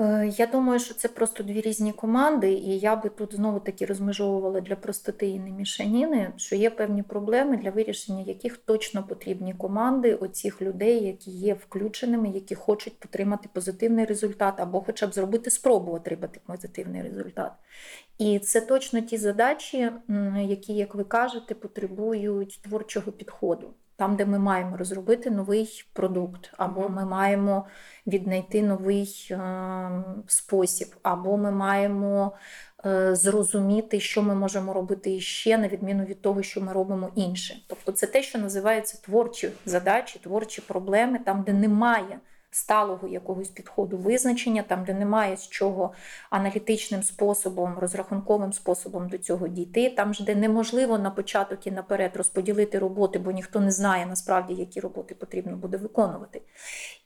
Е, 0.00 0.32
Я 0.36 0.46
думаю, 0.46 0.80
що 0.80 0.94
це 0.94 1.08
просто 1.08 1.42
дві 1.42 1.60
різні 1.60 1.92
команди, 1.92 2.52
і 2.52 2.78
я 2.78 2.96
би 2.96 3.08
тут 3.08 3.34
знову 3.34 3.60
таки 3.60 3.86
розмежовувала 3.86 4.60
для 4.60 4.76
простоти 4.76 5.28
і 5.28 5.40
не 5.40 5.50
мішаніни, 5.50 6.32
що 6.36 6.56
є 6.56 6.70
певні 6.70 7.02
проблеми, 7.02 7.56
для 7.56 7.70
вирішення 7.70 8.22
яких 8.22 8.56
точно 8.56 9.02
потрібні 9.02 9.54
команди 9.54 10.14
оцих 10.14 10.62
людей, 10.62 11.06
які 11.06 11.30
є 11.30 11.54
включеними, 11.54 12.28
які 12.28 12.54
хочуть 12.54 13.04
отримати 13.04 13.48
позитивний 13.52 14.04
результат, 14.04 14.54
або 14.60 14.80
хоча 14.80 15.06
б 15.06 15.14
зробити 15.14 15.50
спробу 15.50 15.92
отримати 15.92 16.40
позитивний 16.46 17.02
результат. 17.02 17.52
І 18.18 18.38
це 18.38 18.60
точно 18.60 19.00
ті 19.00 19.16
задачі, 19.16 19.92
які, 20.36 20.74
як 20.74 20.94
ви 20.94 21.04
кажете, 21.04 21.54
потребують 21.54 22.60
творчого 22.62 23.12
підходу. 23.12 23.70
Там, 24.00 24.16
де 24.16 24.26
ми 24.26 24.38
маємо 24.38 24.76
розробити 24.76 25.30
новий 25.30 25.84
продукт, 25.92 26.52
або 26.56 26.88
ми 26.88 27.04
маємо 27.04 27.66
віднайти 28.06 28.62
новий 28.62 29.28
е, 29.30 30.04
спосіб, 30.26 30.88
або 31.02 31.36
ми 31.36 31.50
маємо 31.50 32.32
е, 32.86 33.14
зрозуміти, 33.14 34.00
що 34.00 34.22
ми 34.22 34.34
можемо 34.34 34.72
робити 34.72 35.14
іще, 35.14 35.58
на 35.58 35.68
відміну 35.68 36.04
від 36.04 36.22
того, 36.22 36.42
що 36.42 36.60
ми 36.60 36.72
робимо 36.72 37.10
інше. 37.14 37.56
Тобто, 37.66 37.92
це 37.92 38.06
те, 38.06 38.22
що 38.22 38.38
називається 38.38 38.98
творчі 39.02 39.50
задачі, 39.66 40.18
творчі 40.18 40.60
проблеми, 40.60 41.18
там, 41.24 41.42
де 41.42 41.52
немає 41.52 42.20
сталого 42.50 43.08
якогось 43.08 43.48
підходу 43.48 43.96
визначення, 43.96 44.62
там, 44.62 44.84
де 44.84 44.94
немає 44.94 45.36
з 45.36 45.48
чого 45.48 45.92
аналітичним 46.30 47.02
способом, 47.02 47.78
розрахунковим 47.78 48.52
способом 48.52 49.08
до 49.08 49.18
цього 49.18 49.48
дійти, 49.48 49.90
там 49.90 50.12
де 50.20 50.34
неможливо 50.34 50.98
на 50.98 51.10
початок 51.10 51.66
і 51.66 51.70
наперед 51.70 52.10
розподілити 52.14 52.78
роботи, 52.78 53.18
бо 53.18 53.30
ніхто 53.30 53.60
не 53.60 53.70
знає 53.70 54.06
насправді, 54.06 54.54
які 54.54 54.80
роботи 54.80 55.14
потрібно 55.14 55.56
буде 55.56 55.76
виконувати. 55.76 56.42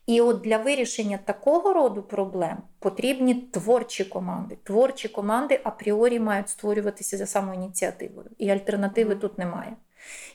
І 0.07 0.21
от 0.21 0.41
для 0.41 0.59
вирішення 0.59 1.19
такого 1.25 1.73
роду 1.73 2.03
проблем 2.03 2.59
потрібні 2.79 3.35
творчі 3.35 4.05
команди. 4.05 4.59
Творчі 4.63 5.09
команди 5.09 5.61
апріорі 5.65 6.21
мають 6.21 6.49
створюватися 6.49 7.17
за 7.17 7.27
самоініціативою, 7.27 8.31
і 8.39 8.51
альтернативи 8.51 9.15
тут 9.15 9.39
немає. 9.39 9.77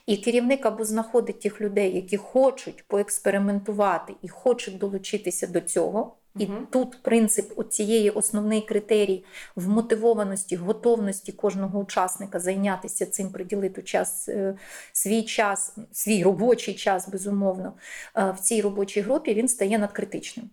І 0.06 0.16
керівник 0.16 0.66
або 0.66 0.84
знаходить 0.84 1.40
тих 1.40 1.60
людей, 1.60 1.96
які 1.96 2.16
хочуть 2.16 2.84
поекспериментувати 2.88 4.14
і 4.22 4.28
хочуть 4.28 4.78
долучитися 4.78 5.46
до 5.46 5.60
цього. 5.60 6.16
І 6.38 6.46
Мгм. 6.46 6.66
тут 6.70 7.02
принцип 7.02 7.68
цієї 7.68 8.10
основний 8.10 8.60
критерій 8.60 9.24
вмотивованості, 9.56 10.56
готовності 10.56 11.32
кожного 11.32 11.78
учасника 11.78 12.40
зайнятися 12.40 13.06
цим, 13.06 13.32
приділити 13.32 13.82
час, 13.82 14.28
е, 14.28 14.54
свій 14.92 15.22
час, 15.22 15.76
свій 15.92 16.22
робочий 16.22 16.74
час, 16.74 17.08
безумовно, 17.08 17.72
е, 18.16 18.34
в 18.38 18.40
цій 18.40 18.60
робочій 18.60 19.00
групі 19.00 19.34
він 19.34 19.48
стає 19.48 19.78
надкритичним. 19.78 20.50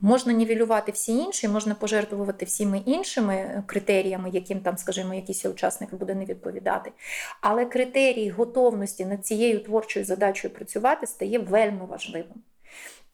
Можна 0.00 0.32
нівелювати 0.32 0.92
всі 0.92 1.16
інші, 1.16 1.48
можна 1.48 1.74
пожертвувати 1.74 2.44
всіми 2.44 2.82
іншими 2.86 3.62
критеріями, 3.66 4.30
яким 4.32 4.60
там, 4.60 4.76
скажімо, 4.76 5.14
якийсь 5.14 5.46
учасник 5.46 5.94
буде 5.94 6.14
не 6.14 6.24
відповідати. 6.24 6.92
Але 7.40 7.64
критерій 7.64 8.30
готовності 8.30 9.04
над 9.04 9.26
цією 9.26 9.60
творчою 9.60 10.04
задачею 10.04 10.54
працювати 10.54 11.06
стає 11.06 11.38
вельми 11.38 11.86
важливим. 11.86 12.42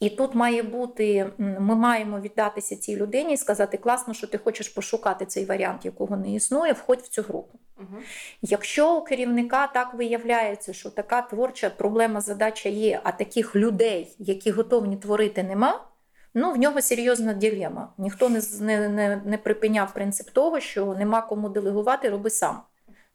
І 0.00 0.10
тут 0.10 0.34
має 0.34 0.62
бути, 0.62 1.30
ми 1.38 1.74
маємо 1.74 2.20
віддатися 2.20 2.76
цій 2.76 2.96
людині 2.96 3.34
і 3.34 3.36
сказати, 3.36 3.76
класно, 3.76 4.14
що 4.14 4.26
ти 4.26 4.38
хочеш 4.38 4.68
пошукати 4.68 5.26
цей 5.26 5.44
варіант, 5.44 5.84
якого 5.84 6.16
не 6.16 6.34
існує, 6.34 6.72
входь 6.72 7.00
в 7.00 7.08
цю 7.08 7.22
групу. 7.22 7.58
Мгм. 7.76 8.02
Якщо 8.42 8.96
у 8.96 9.04
керівника 9.04 9.66
так 9.66 9.94
виявляється, 9.94 10.72
що 10.72 10.90
така 10.90 11.22
творча 11.22 11.70
проблема, 11.70 12.20
задача 12.20 12.68
є, 12.68 13.00
а 13.04 13.12
таких 13.12 13.56
людей, 13.56 14.14
які 14.18 14.50
готовні 14.50 14.96
творити, 14.96 15.42
нема. 15.42 15.84
Ну, 16.34 16.52
в 16.52 16.56
нього 16.56 16.82
серйозна 16.82 17.34
дилема. 17.34 17.92
Ніхто 17.98 18.28
не, 18.28 18.40
не, 18.60 18.88
не, 18.88 19.22
не 19.24 19.38
припиняв 19.38 19.94
принцип 19.94 20.30
того, 20.30 20.60
що 20.60 20.94
нема 20.94 21.22
кому 21.22 21.48
делегувати, 21.48 22.08
роби 22.08 22.30
сам. 22.30 22.62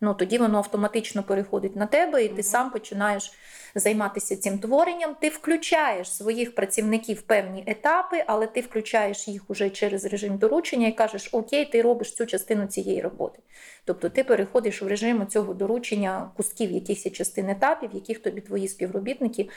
Ну, 0.03 0.13
тоді 0.13 0.37
воно 0.37 0.57
автоматично 0.57 1.23
переходить 1.23 1.75
на 1.75 1.85
тебе, 1.85 2.23
і 2.23 2.29
ти 2.29 2.43
сам 2.43 2.71
починаєш 2.71 3.31
займатися 3.75 4.37
цим 4.37 4.59
творенням. 4.59 5.15
Ти 5.21 5.29
включаєш 5.29 6.15
своїх 6.15 6.55
працівників 6.55 7.17
в 7.17 7.21
певні 7.21 7.63
етапи, 7.67 8.23
але 8.27 8.47
ти 8.47 8.61
включаєш 8.61 9.27
їх 9.27 9.49
уже 9.49 9.69
через 9.69 10.05
режим 10.05 10.37
доручення 10.37 10.87
і 10.87 10.91
кажеш: 10.91 11.29
Окей, 11.31 11.65
ти 11.65 11.81
робиш 11.81 12.13
цю 12.13 12.25
частину 12.25 12.67
цієї 12.67 13.01
роботи. 13.01 13.39
Тобто 13.85 14.09
ти 14.09 14.23
переходиш 14.23 14.81
в 14.81 14.87
режим 14.87 15.27
цього 15.27 15.53
доручення 15.53 16.31
кусків 16.37 16.71
якихось 16.71 17.13
частин 17.13 17.49
етапів, 17.49 17.89
яких 17.93 18.19
тобі 18.19 18.41
твої 18.41 18.67
співробітники 18.67 19.49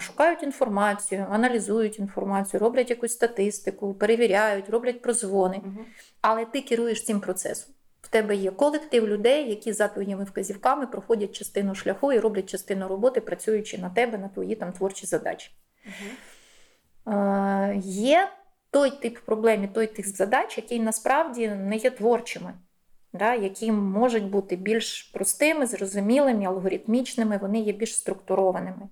шукають 0.00 0.42
інформацію, 0.42 1.26
аналізують 1.30 1.98
інформацію, 1.98 2.60
роблять 2.60 2.90
якусь 2.90 3.12
статистику, 3.12 3.94
перевіряють, 3.94 4.70
роблять 4.70 5.02
прозвони. 5.02 5.60
Мгм. 5.64 5.84
Але 6.20 6.44
ти 6.44 6.60
керуєш 6.60 7.04
цим 7.04 7.20
процесом. 7.20 7.74
В 8.04 8.08
тебе 8.08 8.36
є 8.36 8.50
колектив 8.50 9.08
людей, 9.08 9.50
які 9.50 9.72
за 9.72 9.88
твоїми 9.88 10.24
вказівками 10.24 10.86
проходять 10.86 11.32
частину 11.32 11.74
шляху 11.74 12.12
і 12.12 12.18
роблять 12.18 12.50
частину 12.50 12.88
роботи, 12.88 13.20
працюючи 13.20 13.78
на 13.78 13.90
тебе, 13.90 14.18
на 14.18 14.28
твої 14.28 14.54
там 14.54 14.72
творчі 14.72 15.06
задачі. 15.06 15.50
Мгм. 15.84 17.16
Е, 17.18 17.76
є 17.84 18.28
той 18.70 18.90
тип 18.90 19.18
проблем 19.18 19.64
і 19.64 19.68
той 19.68 19.86
тип 19.86 20.06
задач, 20.06 20.56
які 20.56 20.80
насправді 20.80 21.48
не 21.48 21.76
є 21.76 21.90
творчими, 21.90 22.54
да, 23.12 23.34
які 23.34 23.72
можуть 23.72 24.30
бути 24.30 24.56
більш 24.56 25.02
простими, 25.02 25.66
зрозумілими, 25.66 26.44
алгоритмічними, 26.44 27.38
вони 27.42 27.60
є 27.60 27.72
більш 27.72 27.96
структурованими. 27.96 28.88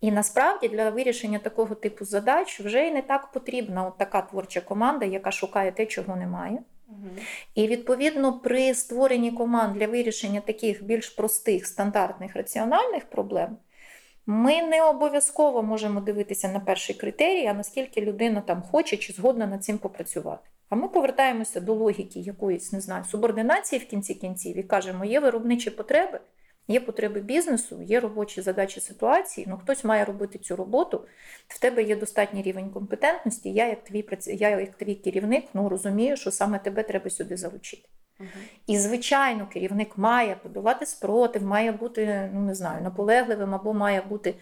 І 0.00 0.12
насправді 0.12 0.68
для 0.68 0.90
вирішення 0.90 1.38
такого 1.38 1.74
типу 1.74 2.04
задач 2.04 2.60
вже 2.60 2.86
й 2.86 2.90
не 2.90 3.02
так 3.02 3.32
потрібна 3.32 3.86
от 3.86 3.98
така 3.98 4.22
творча 4.22 4.60
команда, 4.60 5.04
яка 5.04 5.30
шукає 5.30 5.72
те, 5.72 5.86
чого 5.86 6.16
немає. 6.16 6.58
І 7.54 7.66
відповідно 7.66 8.38
при 8.38 8.74
створенні 8.74 9.32
команд 9.32 9.78
для 9.78 9.86
вирішення 9.86 10.40
таких 10.40 10.84
більш 10.84 11.08
простих, 11.08 11.66
стандартних, 11.66 12.36
раціональних 12.36 13.04
проблем, 13.04 13.56
ми 14.26 14.62
не 14.62 14.82
обов'язково 14.82 15.62
можемо 15.62 16.00
дивитися 16.00 16.48
на 16.48 16.60
перший 16.60 16.94
критерій, 16.94 17.46
а 17.46 17.54
наскільки 17.54 18.00
людина 18.00 18.40
там 18.40 18.62
хоче 18.62 18.96
чи 18.96 19.12
згодна 19.12 19.46
над 19.46 19.64
цим 19.64 19.78
попрацювати. 19.78 20.48
А 20.68 20.76
ми 20.76 20.88
повертаємося 20.88 21.60
до 21.60 21.74
логіки 21.74 22.20
якоїсь, 22.20 22.72
не 22.72 22.80
знаю, 22.80 23.04
субординації 23.04 23.82
в 23.82 23.86
кінці 23.86 24.14
кінців 24.14 24.58
і 24.58 24.62
кажемо, 24.62 25.04
є 25.04 25.20
виробничі 25.20 25.70
потреби, 25.70 26.20
є 26.68 26.80
потреби 26.80 27.20
бізнесу, 27.20 27.82
є 27.82 28.00
робочі 28.00 28.42
задачі 28.42 28.80
ситуації. 28.80 29.46
Ну 29.50 29.58
хтось 29.58 29.84
має 29.84 30.04
робити 30.04 30.38
цю 30.38 30.56
роботу. 30.56 31.06
В 31.48 31.60
тебе 31.60 31.82
є 31.82 31.96
достатній 31.96 32.42
рівень 32.42 32.70
компетентності. 32.70 33.52
Я, 33.52 33.68
як 33.68 33.84
твій 33.84 34.04
я, 34.26 34.60
як 34.60 34.74
твій 34.74 34.94
керівник, 34.94 35.44
ну 35.54 35.68
розумію, 35.68 36.16
що 36.16 36.30
саме 36.30 36.58
тебе 36.58 36.82
треба 36.82 37.10
сюди 37.10 37.36
залучити. 37.36 37.88
Угу. 38.20 38.28
І, 38.66 38.78
звичайно, 38.78 39.48
керівник 39.52 39.98
має 39.98 40.36
подавати 40.36 40.86
спротив, 40.86 41.42
має 41.42 41.72
бути, 41.72 42.30
ну 42.34 42.40
не 42.40 42.54
знаю, 42.54 42.82
наполегливим 42.82 43.54
або 43.54 43.74
має 43.74 44.02
бути 44.02 44.34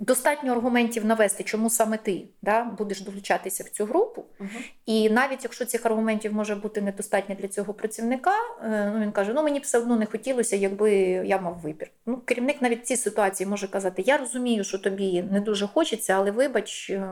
достатньо 0.00 0.52
аргументів 0.52 1.04
навести, 1.04 1.44
чому 1.44 1.70
саме 1.70 1.96
ти 1.96 2.24
да, 2.42 2.64
будеш 2.64 3.00
долучатися 3.00 3.64
в 3.64 3.68
цю 3.68 3.84
групу. 3.84 4.24
Мгм. 4.38 4.50
І 4.86 5.10
навіть 5.10 5.44
якщо 5.44 5.64
цих 5.64 5.86
аргументів 5.86 6.34
може 6.34 6.54
бути 6.54 6.80
недостатньо 6.80 7.34
для 7.34 7.48
цього 7.48 7.74
працівника, 7.74 8.34
е, 8.62 8.92
ну 8.94 9.00
він 9.00 9.12
каже: 9.12 9.32
ну 9.34 9.42
мені 9.42 9.58
б 9.58 9.62
все 9.62 9.78
одно 9.78 9.96
не 9.96 10.06
хотілося, 10.06 10.56
якби 10.56 10.92
я 11.26 11.38
мав 11.38 11.58
вибір. 11.58 11.90
Ну, 12.06 12.16
керівник 12.16 12.62
навіть 12.62 12.80
в 12.82 12.84
цій 12.84 12.96
ситуації 12.96 13.46
може 13.46 13.68
казати: 13.68 14.02
Я 14.06 14.16
розумію, 14.16 14.64
що 14.64 14.78
тобі 14.78 15.22
не 15.22 15.40
дуже 15.40 15.66
хочеться, 15.66 16.12
але 16.12 16.30
вибач, 16.30 16.90
е, 16.90 17.08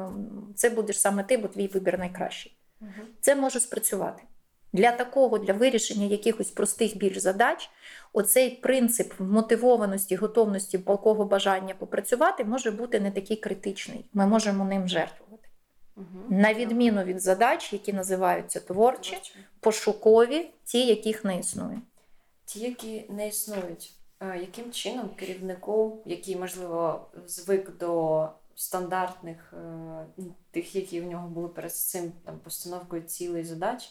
це 0.55 0.71
будеш 0.71 1.01
саме 1.01 1.23
ти, 1.25 1.37
бо 1.37 1.49
твій 1.49 1.66
вибір 1.66 1.99
найкращий. 1.99 2.57
Мгм. 2.81 3.07
Це 3.21 3.35
може 3.35 3.61
спрацювати. 3.61 4.23
Для 4.73 4.92
такого, 4.92 5.38
для 5.38 5.53
вирішення 5.53 6.07
якихось 6.07 6.51
простих 6.51 6.97
більш 6.97 7.18
задач, 7.18 7.71
оцей 8.12 8.51
принцип 8.51 9.12
мотивованості, 9.20 10.16
готовності 10.16 10.79
палкого 10.79 11.25
бажання 11.25 11.75
попрацювати 11.75 12.44
може 12.44 12.70
бути 12.70 13.01
не 13.01 13.11
такий 13.11 13.37
критичний. 13.37 14.05
Ми 14.12 14.27
можемо 14.27 14.64
ним 14.64 14.88
жертвувати. 14.88 15.48
Мгм. 15.96 16.40
На 16.40 16.55
відміну 16.55 17.03
від 17.03 17.20
задач, 17.20 17.72
які 17.72 17.92
називаються 17.92 18.61
творчі, 18.61 19.11
Творчі. 19.11 19.35
пошукові, 19.61 20.51
ті, 20.64 20.87
яких 20.87 21.25
не 21.25 21.38
існує. 21.38 21.79
Ті, 22.44 22.61
які 22.61 23.07
не 23.09 23.29
існують, 23.29 23.92
яким 24.20 24.72
чином 24.72 25.11
керівнику, 25.16 26.03
який, 26.07 26.37
можливо, 26.37 27.07
звик 27.27 27.77
до 27.77 28.29
стандартних, 28.55 29.53
е, 29.53 29.57
ну, 30.16 30.35
тих, 30.51 30.77
які 30.77 31.01
в 31.01 31.07
нього 31.07 31.29
були 31.29 31.48
перед 31.48 31.75
цим 31.75 32.12
там, 32.25 32.38
постановкою 32.38 33.03
цілей 33.03 33.44
задач, 33.44 33.90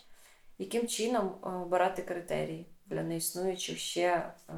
яким 0.57 0.87
чином 0.87 1.31
е, 1.43 1.49
обирати 1.49 2.01
критерії 2.01 2.65
для 2.91 3.03
неіснуючих 3.03 3.77
ще 3.77 4.07
е, 4.07 4.53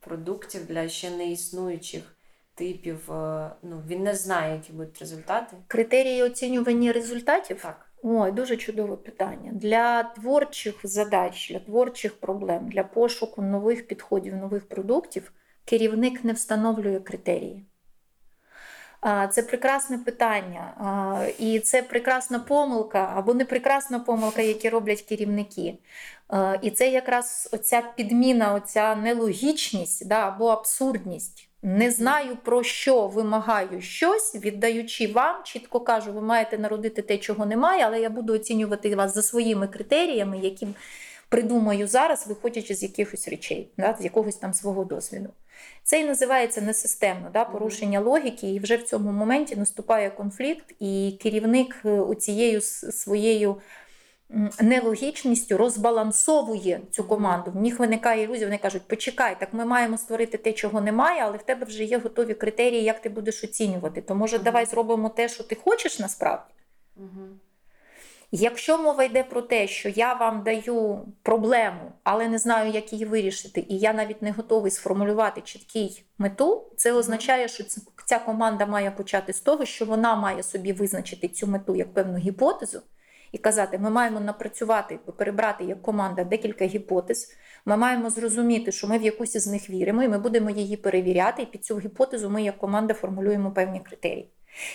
продуктів, 0.00 0.66
для 0.66 0.88
ще 0.88 1.10
неіснуючих 1.10 2.16
типів, 2.54 3.12
е, 3.12 3.50
ну, 3.62 3.82
він 3.86 4.02
не 4.02 4.14
знає, 4.14 4.54
які 4.54 4.72
будуть 4.72 4.98
результати. 4.98 5.56
Критерії 5.66 6.22
оцінювання 6.22 6.92
результатів 6.92 7.62
Так. 7.62 7.90
Ой, 8.06 8.32
дуже 8.32 8.56
чудове 8.56 8.96
питання. 8.96 9.52
Для 9.52 10.02
творчих 10.02 10.80
задач, 10.84 11.50
для 11.50 11.58
творчих 11.58 12.20
проблем, 12.20 12.68
для 12.68 12.84
пошуку 12.84 13.42
нових 13.42 13.86
підходів, 13.86 14.36
нових 14.36 14.68
продуктів 14.68 15.32
керівник 15.64 16.24
не 16.24 16.32
встановлює 16.32 17.00
критерії. 17.00 17.66
Це 19.30 19.42
прекрасне 19.42 19.98
питання, 19.98 20.74
і 21.38 21.60
це 21.60 21.82
прекрасна 21.82 22.38
помилка 22.38 23.12
або 23.16 23.34
не 23.34 23.44
прекрасна 23.44 24.00
помилка, 24.00 24.42
які 24.42 24.68
роблять 24.68 25.02
керівники. 25.02 25.74
І 26.62 26.70
це 26.70 26.90
якраз 26.90 27.48
оця 27.52 27.82
підміна, 27.96 28.54
оця 28.54 28.96
нелогічність 28.96 30.08
да, 30.08 30.28
або 30.28 30.46
абсурдність. 30.46 31.48
Не 31.62 31.90
знаю 31.90 32.36
про 32.44 32.62
що 32.62 33.06
вимагаю 33.06 33.80
щось, 33.80 34.34
віддаючи 34.34 35.06
вам, 35.06 35.42
чітко 35.44 35.80
кажу, 35.80 36.12
ви 36.12 36.20
маєте 36.20 36.58
народити 36.58 37.02
те, 37.02 37.18
чого 37.18 37.46
немає, 37.46 37.82
але 37.86 38.00
я 38.00 38.10
буду 38.10 38.34
оцінювати 38.34 38.96
вас 38.96 39.14
за 39.14 39.22
своїми 39.22 39.68
критеріями, 39.68 40.38
які 40.38 40.68
придумаю 41.28 41.86
зараз, 41.86 42.26
виходячи 42.26 42.74
з 42.74 42.82
якихось 42.82 43.28
речей, 43.28 43.68
да, 43.78 43.96
з 44.00 44.04
якогось 44.04 44.36
там 44.36 44.54
свого 44.54 44.84
досвіду. 44.84 45.28
Це 45.82 46.00
і 46.00 46.04
називається 46.04 46.60
несистемно, 46.60 47.30
да, 47.32 47.44
порушення 47.44 48.00
логіки, 48.00 48.50
і 48.54 48.58
вже 48.60 48.76
в 48.76 48.82
цьому 48.82 49.12
моменті 49.12 49.56
наступає 49.56 50.10
конфлікт, 50.10 50.74
і 50.80 51.18
керівник 51.22 51.76
е, 51.84 51.90
оцією 51.90 52.60
с- 52.60 52.92
своєю 52.92 53.56
нелогічністю 54.60 55.56
розбалансовує 55.56 56.80
цю 56.90 57.04
команду. 57.04 57.50
В 57.50 57.56
них 57.56 57.78
виникає 57.78 58.22
ілюзія, 58.24 58.46
вони 58.46 58.58
кажуть, 58.58 58.82
почекай, 58.88 59.36
так 59.40 59.48
ми 59.52 59.64
маємо 59.64 59.98
створити 59.98 60.38
те, 60.38 60.52
чого 60.52 60.80
немає, 60.80 61.22
але 61.24 61.36
в 61.36 61.42
тебе 61.42 61.66
вже 61.66 61.84
є 61.84 61.98
готові 61.98 62.34
критерії, 62.34 62.82
як 62.82 63.00
ти 63.00 63.08
будеш 63.08 63.44
оцінювати. 63.44 64.00
То 64.02 64.14
може 64.14 64.38
давай 64.38 64.66
зробимо 64.66 65.08
те, 65.08 65.28
що 65.28 65.44
ти 65.44 65.54
хочеш 65.54 65.98
насправді. 65.98 66.54
Угу. 66.96 67.26
Якщо 68.36 68.78
мова 68.78 69.04
йде 69.04 69.22
про 69.22 69.42
те, 69.42 69.66
що 69.66 69.88
я 69.88 70.14
вам 70.14 70.42
даю 70.42 71.00
проблему, 71.22 71.92
але 72.04 72.28
не 72.28 72.38
знаю, 72.38 72.72
як 72.72 72.92
її 72.92 73.04
вирішити, 73.04 73.66
і 73.68 73.78
я 73.78 73.92
навіть 73.92 74.22
не 74.22 74.32
готовий 74.32 74.70
сформулювати 74.70 75.40
чіткий 75.40 76.04
мету, 76.18 76.64
це 76.76 76.92
означає, 76.92 77.48
що 77.48 77.64
ця 78.06 78.18
команда 78.18 78.66
має 78.66 78.90
почати 78.90 79.32
з 79.32 79.40
того, 79.40 79.64
що 79.64 79.84
вона 79.84 80.16
має 80.16 80.42
собі 80.42 80.72
визначити 80.72 81.28
цю 81.28 81.46
мету 81.46 81.76
як 81.76 81.94
певну 81.94 82.18
гіпотезу, 82.18 82.80
і 83.32 83.38
казати, 83.38 83.78
ми 83.78 83.90
маємо 83.90 84.20
напрацювати, 84.20 84.98
перебрати 85.16 85.64
як 85.64 85.82
команда 85.82 86.24
декілька 86.24 86.64
гіпотез. 86.64 87.36
Ми 87.64 87.76
маємо 87.76 88.10
зрозуміти, 88.10 88.72
що 88.72 88.86
ми 88.86 88.98
в 88.98 89.02
якусь 89.02 89.34
із 89.34 89.46
них 89.46 89.70
віримо, 89.70 90.02
і 90.02 90.08
ми 90.08 90.18
будемо 90.18 90.50
її 90.50 90.76
перевіряти. 90.76 91.42
І 91.42 91.46
під 91.46 91.64
цю 91.64 91.78
гіпотезу 91.78 92.30
ми 92.30 92.42
як 92.42 92.58
команда 92.58 92.94
формулюємо 92.94 93.50
певні 93.50 93.80
критерії. 93.80 94.30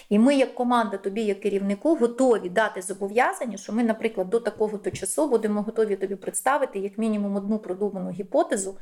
І 0.10 0.20
ми, 0.20 0.36
як 0.36 0.56
команда, 0.56 0.98
тобі, 0.98 1.24
як 1.24 1.40
керівнику, 1.40 1.96
готові 1.96 2.50
дати 2.50 2.82
зобов'язання, 2.82 3.58
що 3.58 3.74
ми, 3.74 3.84
наприклад, 3.84 4.30
до 4.30 4.40
такого-то 4.40 4.92
часу 4.92 5.30
будемо 5.30 5.62
готові 5.62 5.96
тобі 5.96 6.16
представити 6.16 6.80
як 6.80 6.98
мінімум 6.98 7.36
одну 7.36 7.60
продуману 7.60 8.12
гіпотезу, 8.12 8.78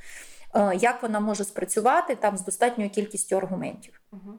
е, 0.56 0.76
як 0.76 1.04
вона 1.04 1.20
може 1.20 1.44
спрацювати 1.44 2.16
там 2.16 2.38
з 2.38 2.46
достатньою 2.46 2.90
кількістю 2.90 3.38
аргументів. 3.38 4.02
Угу. 4.12 4.38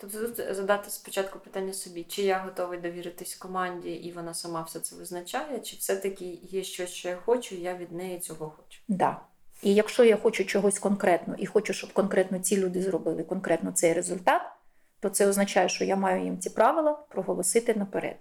Тобто 0.00 0.18
тут 0.18 0.56
задати 0.56 0.90
спочатку 0.90 1.38
питання 1.38 1.72
собі, 1.72 2.04
чи 2.08 2.22
я 2.22 2.38
готовий 2.38 2.78
довіритись 2.78 3.34
команді, 3.34 3.90
і 3.90 4.12
вона 4.12 4.34
сама 4.34 4.62
все 4.62 4.80
це 4.80 4.96
визначає, 4.96 5.60
чи 5.60 5.76
все-таки 5.76 6.24
є 6.42 6.62
щось, 6.62 6.90
що 6.90 7.08
я 7.08 7.16
хочу, 7.16 7.54
і 7.54 7.60
я 7.60 7.76
від 7.76 7.92
неї 7.92 8.18
цього 8.18 8.50
хочу. 8.56 8.80
Да. 8.88 9.20
І 9.62 9.74
якщо 9.74 10.04
я 10.04 10.16
хочу 10.16 10.44
чогось 10.44 10.78
конкретно 10.78 11.34
і 11.38 11.46
хочу, 11.46 11.72
щоб 11.72 11.92
конкретно 11.92 12.38
ці 12.38 12.56
люди 12.56 12.82
зробили 12.82 13.22
конкретно 13.22 13.72
цей 13.72 13.92
результат, 13.92 14.42
то 15.00 15.08
це 15.08 15.26
означає, 15.26 15.68
що 15.68 15.84
я 15.84 15.96
маю 15.96 16.24
їм 16.24 16.38
ці 16.38 16.50
правила 16.50 16.98
проголосити 17.08 17.74
наперед. 17.74 18.16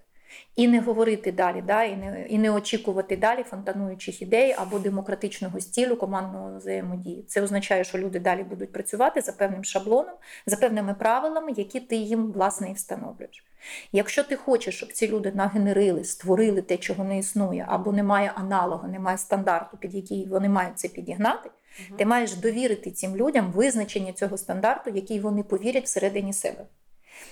І 0.56 0.68
не 0.68 0.80
говорити 0.80 1.32
далі, 1.32 1.64
да, 1.68 1.84
і, 1.84 1.98
не, 1.98 2.26
і 2.30 2.38
не 2.38 2.52
очікувати 2.52 3.18
далі 3.18 3.44
фонтануючих 3.44 4.22
ідей 4.22 4.56
або 4.58 4.80
демократичного 4.80 5.60
стілю 5.60 5.96
командного 5.96 6.58
взаємодії. 6.58 7.24
Це 7.28 7.42
означає, 7.42 7.84
що 7.84 7.98
люди 7.98 8.20
далі 8.20 8.44
будуть 8.44 8.72
працювати 8.72 9.22
за 9.22 9.32
певним 9.32 9.64
шаблоном, 9.64 10.16
за 10.46 10.56
певними 10.56 10.94
правилами, 10.94 11.52
які 11.58 11.80
ти 11.80 11.96
їм 11.96 12.32
власне 12.32 12.72
і 12.72 12.74
встановлюєш. 12.74 13.46
Якщо 13.92 14.24
ти 14.24 14.36
хочеш, 14.36 14.76
щоб 14.76 14.92
ці 14.92 15.08
люди 15.08 15.32
нагенерили, 15.36 16.04
створили 16.04 16.62
те, 16.62 16.78
чого 16.78 17.04
не 17.04 17.18
існує, 17.18 17.66
або 17.70 17.92
немає 17.92 18.32
аналогу, 18.36 18.88
немає 18.88 19.18
стандарту, 19.18 19.78
під 19.78 19.96
який 19.96 20.28
вони 20.28 20.50
мають 20.50 20.80
це 20.80 20.88
підігнати, 20.88 21.50
Угу. 21.90 21.98
ти 21.98 22.06
маєш 22.06 22.34
довірити 22.34 22.92
цим 22.92 23.16
людям 23.16 23.52
визначення 23.52 24.14
цього 24.14 24.38
стандарту, 24.38 24.90
який 24.90 25.20
вони 25.20 25.44
повірять 25.44 25.86
всередині 25.86 26.34
себе. 26.34 26.66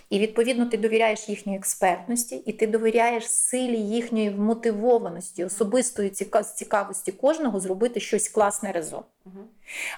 І 0.09 0.19
відповідно 0.19 0.65
ти 0.65 0.77
довіряєш 0.77 1.29
їхній 1.29 1.55
експертності, 1.55 2.35
і 2.35 2.53
ти 2.53 2.67
довіряєш 2.67 3.29
силі 3.29 3.77
їхньої 3.77 4.29
вмотивованості, 4.29 5.45
особистої 5.45 6.09
цікавості 6.55 7.11
кожного 7.11 7.59
зробити 7.59 7.99
щось 7.99 8.29
класне 8.29 8.71
разом. 8.71 9.03
Угу. 9.25 9.39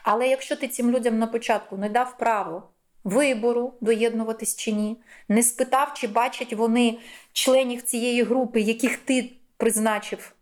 Але 0.03 0.27
якщо 0.27 0.55
ти 0.55 0.67
цим 0.67 0.91
людям 0.91 1.19
на 1.19 1.27
початку 1.27 1.77
не 1.77 1.89
дав 1.89 2.17
право 2.17 2.63
вибору 3.03 3.73
доєднуватись 3.81 4.55
чи 4.55 4.71
ні, 4.71 4.97
не 5.27 5.43
спитав, 5.43 5.93
чи 5.93 6.07
бачать 6.07 6.53
вони 6.53 6.97
членів 7.33 7.81
цієї 7.81 8.23
групи, 8.23 8.61
яких 8.61 8.97
ти 8.97 9.31
призначив, 9.57 10.33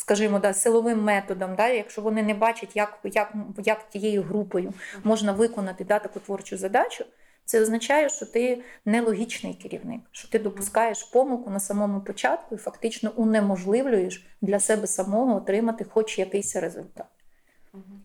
скажімо, 0.00 0.38
да, 0.38 0.54
силовим 0.54 1.02
методом, 1.02 1.54
да, 1.56 1.68
якщо 1.68 2.02
вони 2.02 2.22
не 2.22 2.34
бачать, 2.34 2.76
як, 2.76 2.98
як, 3.04 3.34
як 3.64 3.88
тією 3.88 4.22
групою 4.22 4.72
можна 5.04 5.32
виконати 5.32 5.84
да, 5.84 5.98
таку 5.98 6.20
творчу 6.20 6.56
задачу, 6.56 7.04
це 7.44 7.60
означає, 7.60 8.08
що 8.08 8.26
ти 8.26 8.62
нелогічний 8.84 9.54
керівник, 9.54 10.00
що 10.10 10.28
ти 10.28 10.38
допускаєш 10.38 11.02
помилку 11.02 11.50
на 11.50 11.60
самому 11.60 12.00
початку 12.00 12.54
і 12.54 12.58
фактично 12.58 13.12
унеможливлюєш 13.16 14.26
для 14.40 14.60
себе 14.60 14.86
самого 14.86 15.36
отримати 15.36 15.84
хоч 15.84 16.18
якийсь 16.18 16.56
результат. 16.56 17.06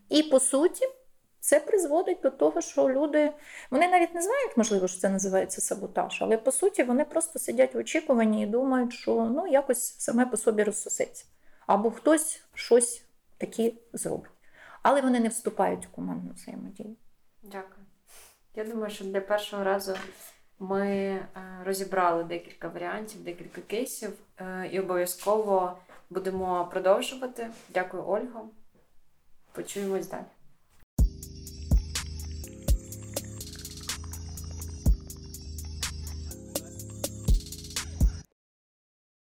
І 0.08 0.22
по 0.22 0.40
суті, 0.40 0.86
це 1.40 1.60
призводить 1.60 2.18
до 2.22 2.30
того, 2.30 2.60
що 2.60 2.88
люди 2.88 3.32
вони 3.70 3.88
навіть 3.88 4.14
не 4.14 4.22
знають, 4.22 4.56
можливо, 4.56 4.88
що 4.88 5.00
це 5.00 5.08
називається 5.08 5.60
саботаж, 5.60 6.18
але 6.22 6.38
по 6.38 6.52
суті 6.52 6.82
вони 6.82 7.04
просто 7.04 7.38
сидять 7.38 7.74
в 7.74 7.78
очікуванні 7.78 8.42
і 8.42 8.46
думають, 8.46 8.92
що 8.92 9.32
ну 9.34 9.46
якось 9.46 9.98
саме 9.98 10.26
по 10.26 10.36
собі 10.36 10.62
розсосеться. 10.62 11.24
Або 11.66 11.90
хтось 11.90 12.42
щось 12.54 13.04
таке 13.38 13.72
зробить. 13.92 14.30
Але 14.82 15.00
вони 15.00 15.20
не 15.20 15.28
вступають 15.28 15.86
у 15.86 15.88
командну 15.88 16.32
взаємодію. 16.32 16.96
Дякую. 17.42 17.86
Я 18.54 18.64
думаю, 18.64 18.90
що 18.90 19.04
для 19.04 19.20
першого 19.20 19.64
разу 19.64 19.96
ми 20.58 20.86
е, 20.86 21.28
розібрали 21.64 22.24
декілька 22.24 22.68
варіантів, 22.68 23.24
декілька 23.24 23.60
кейсів, 23.60 24.12
е, 24.38 24.68
і 24.72 24.80
обов'язково 24.80 25.78
будемо 26.10 26.68
продовжувати. 26.70 27.50
Дякую, 27.68 28.04
Ольга. 28.06 28.42
Почуємось 29.52 30.08
далі. 30.08 30.24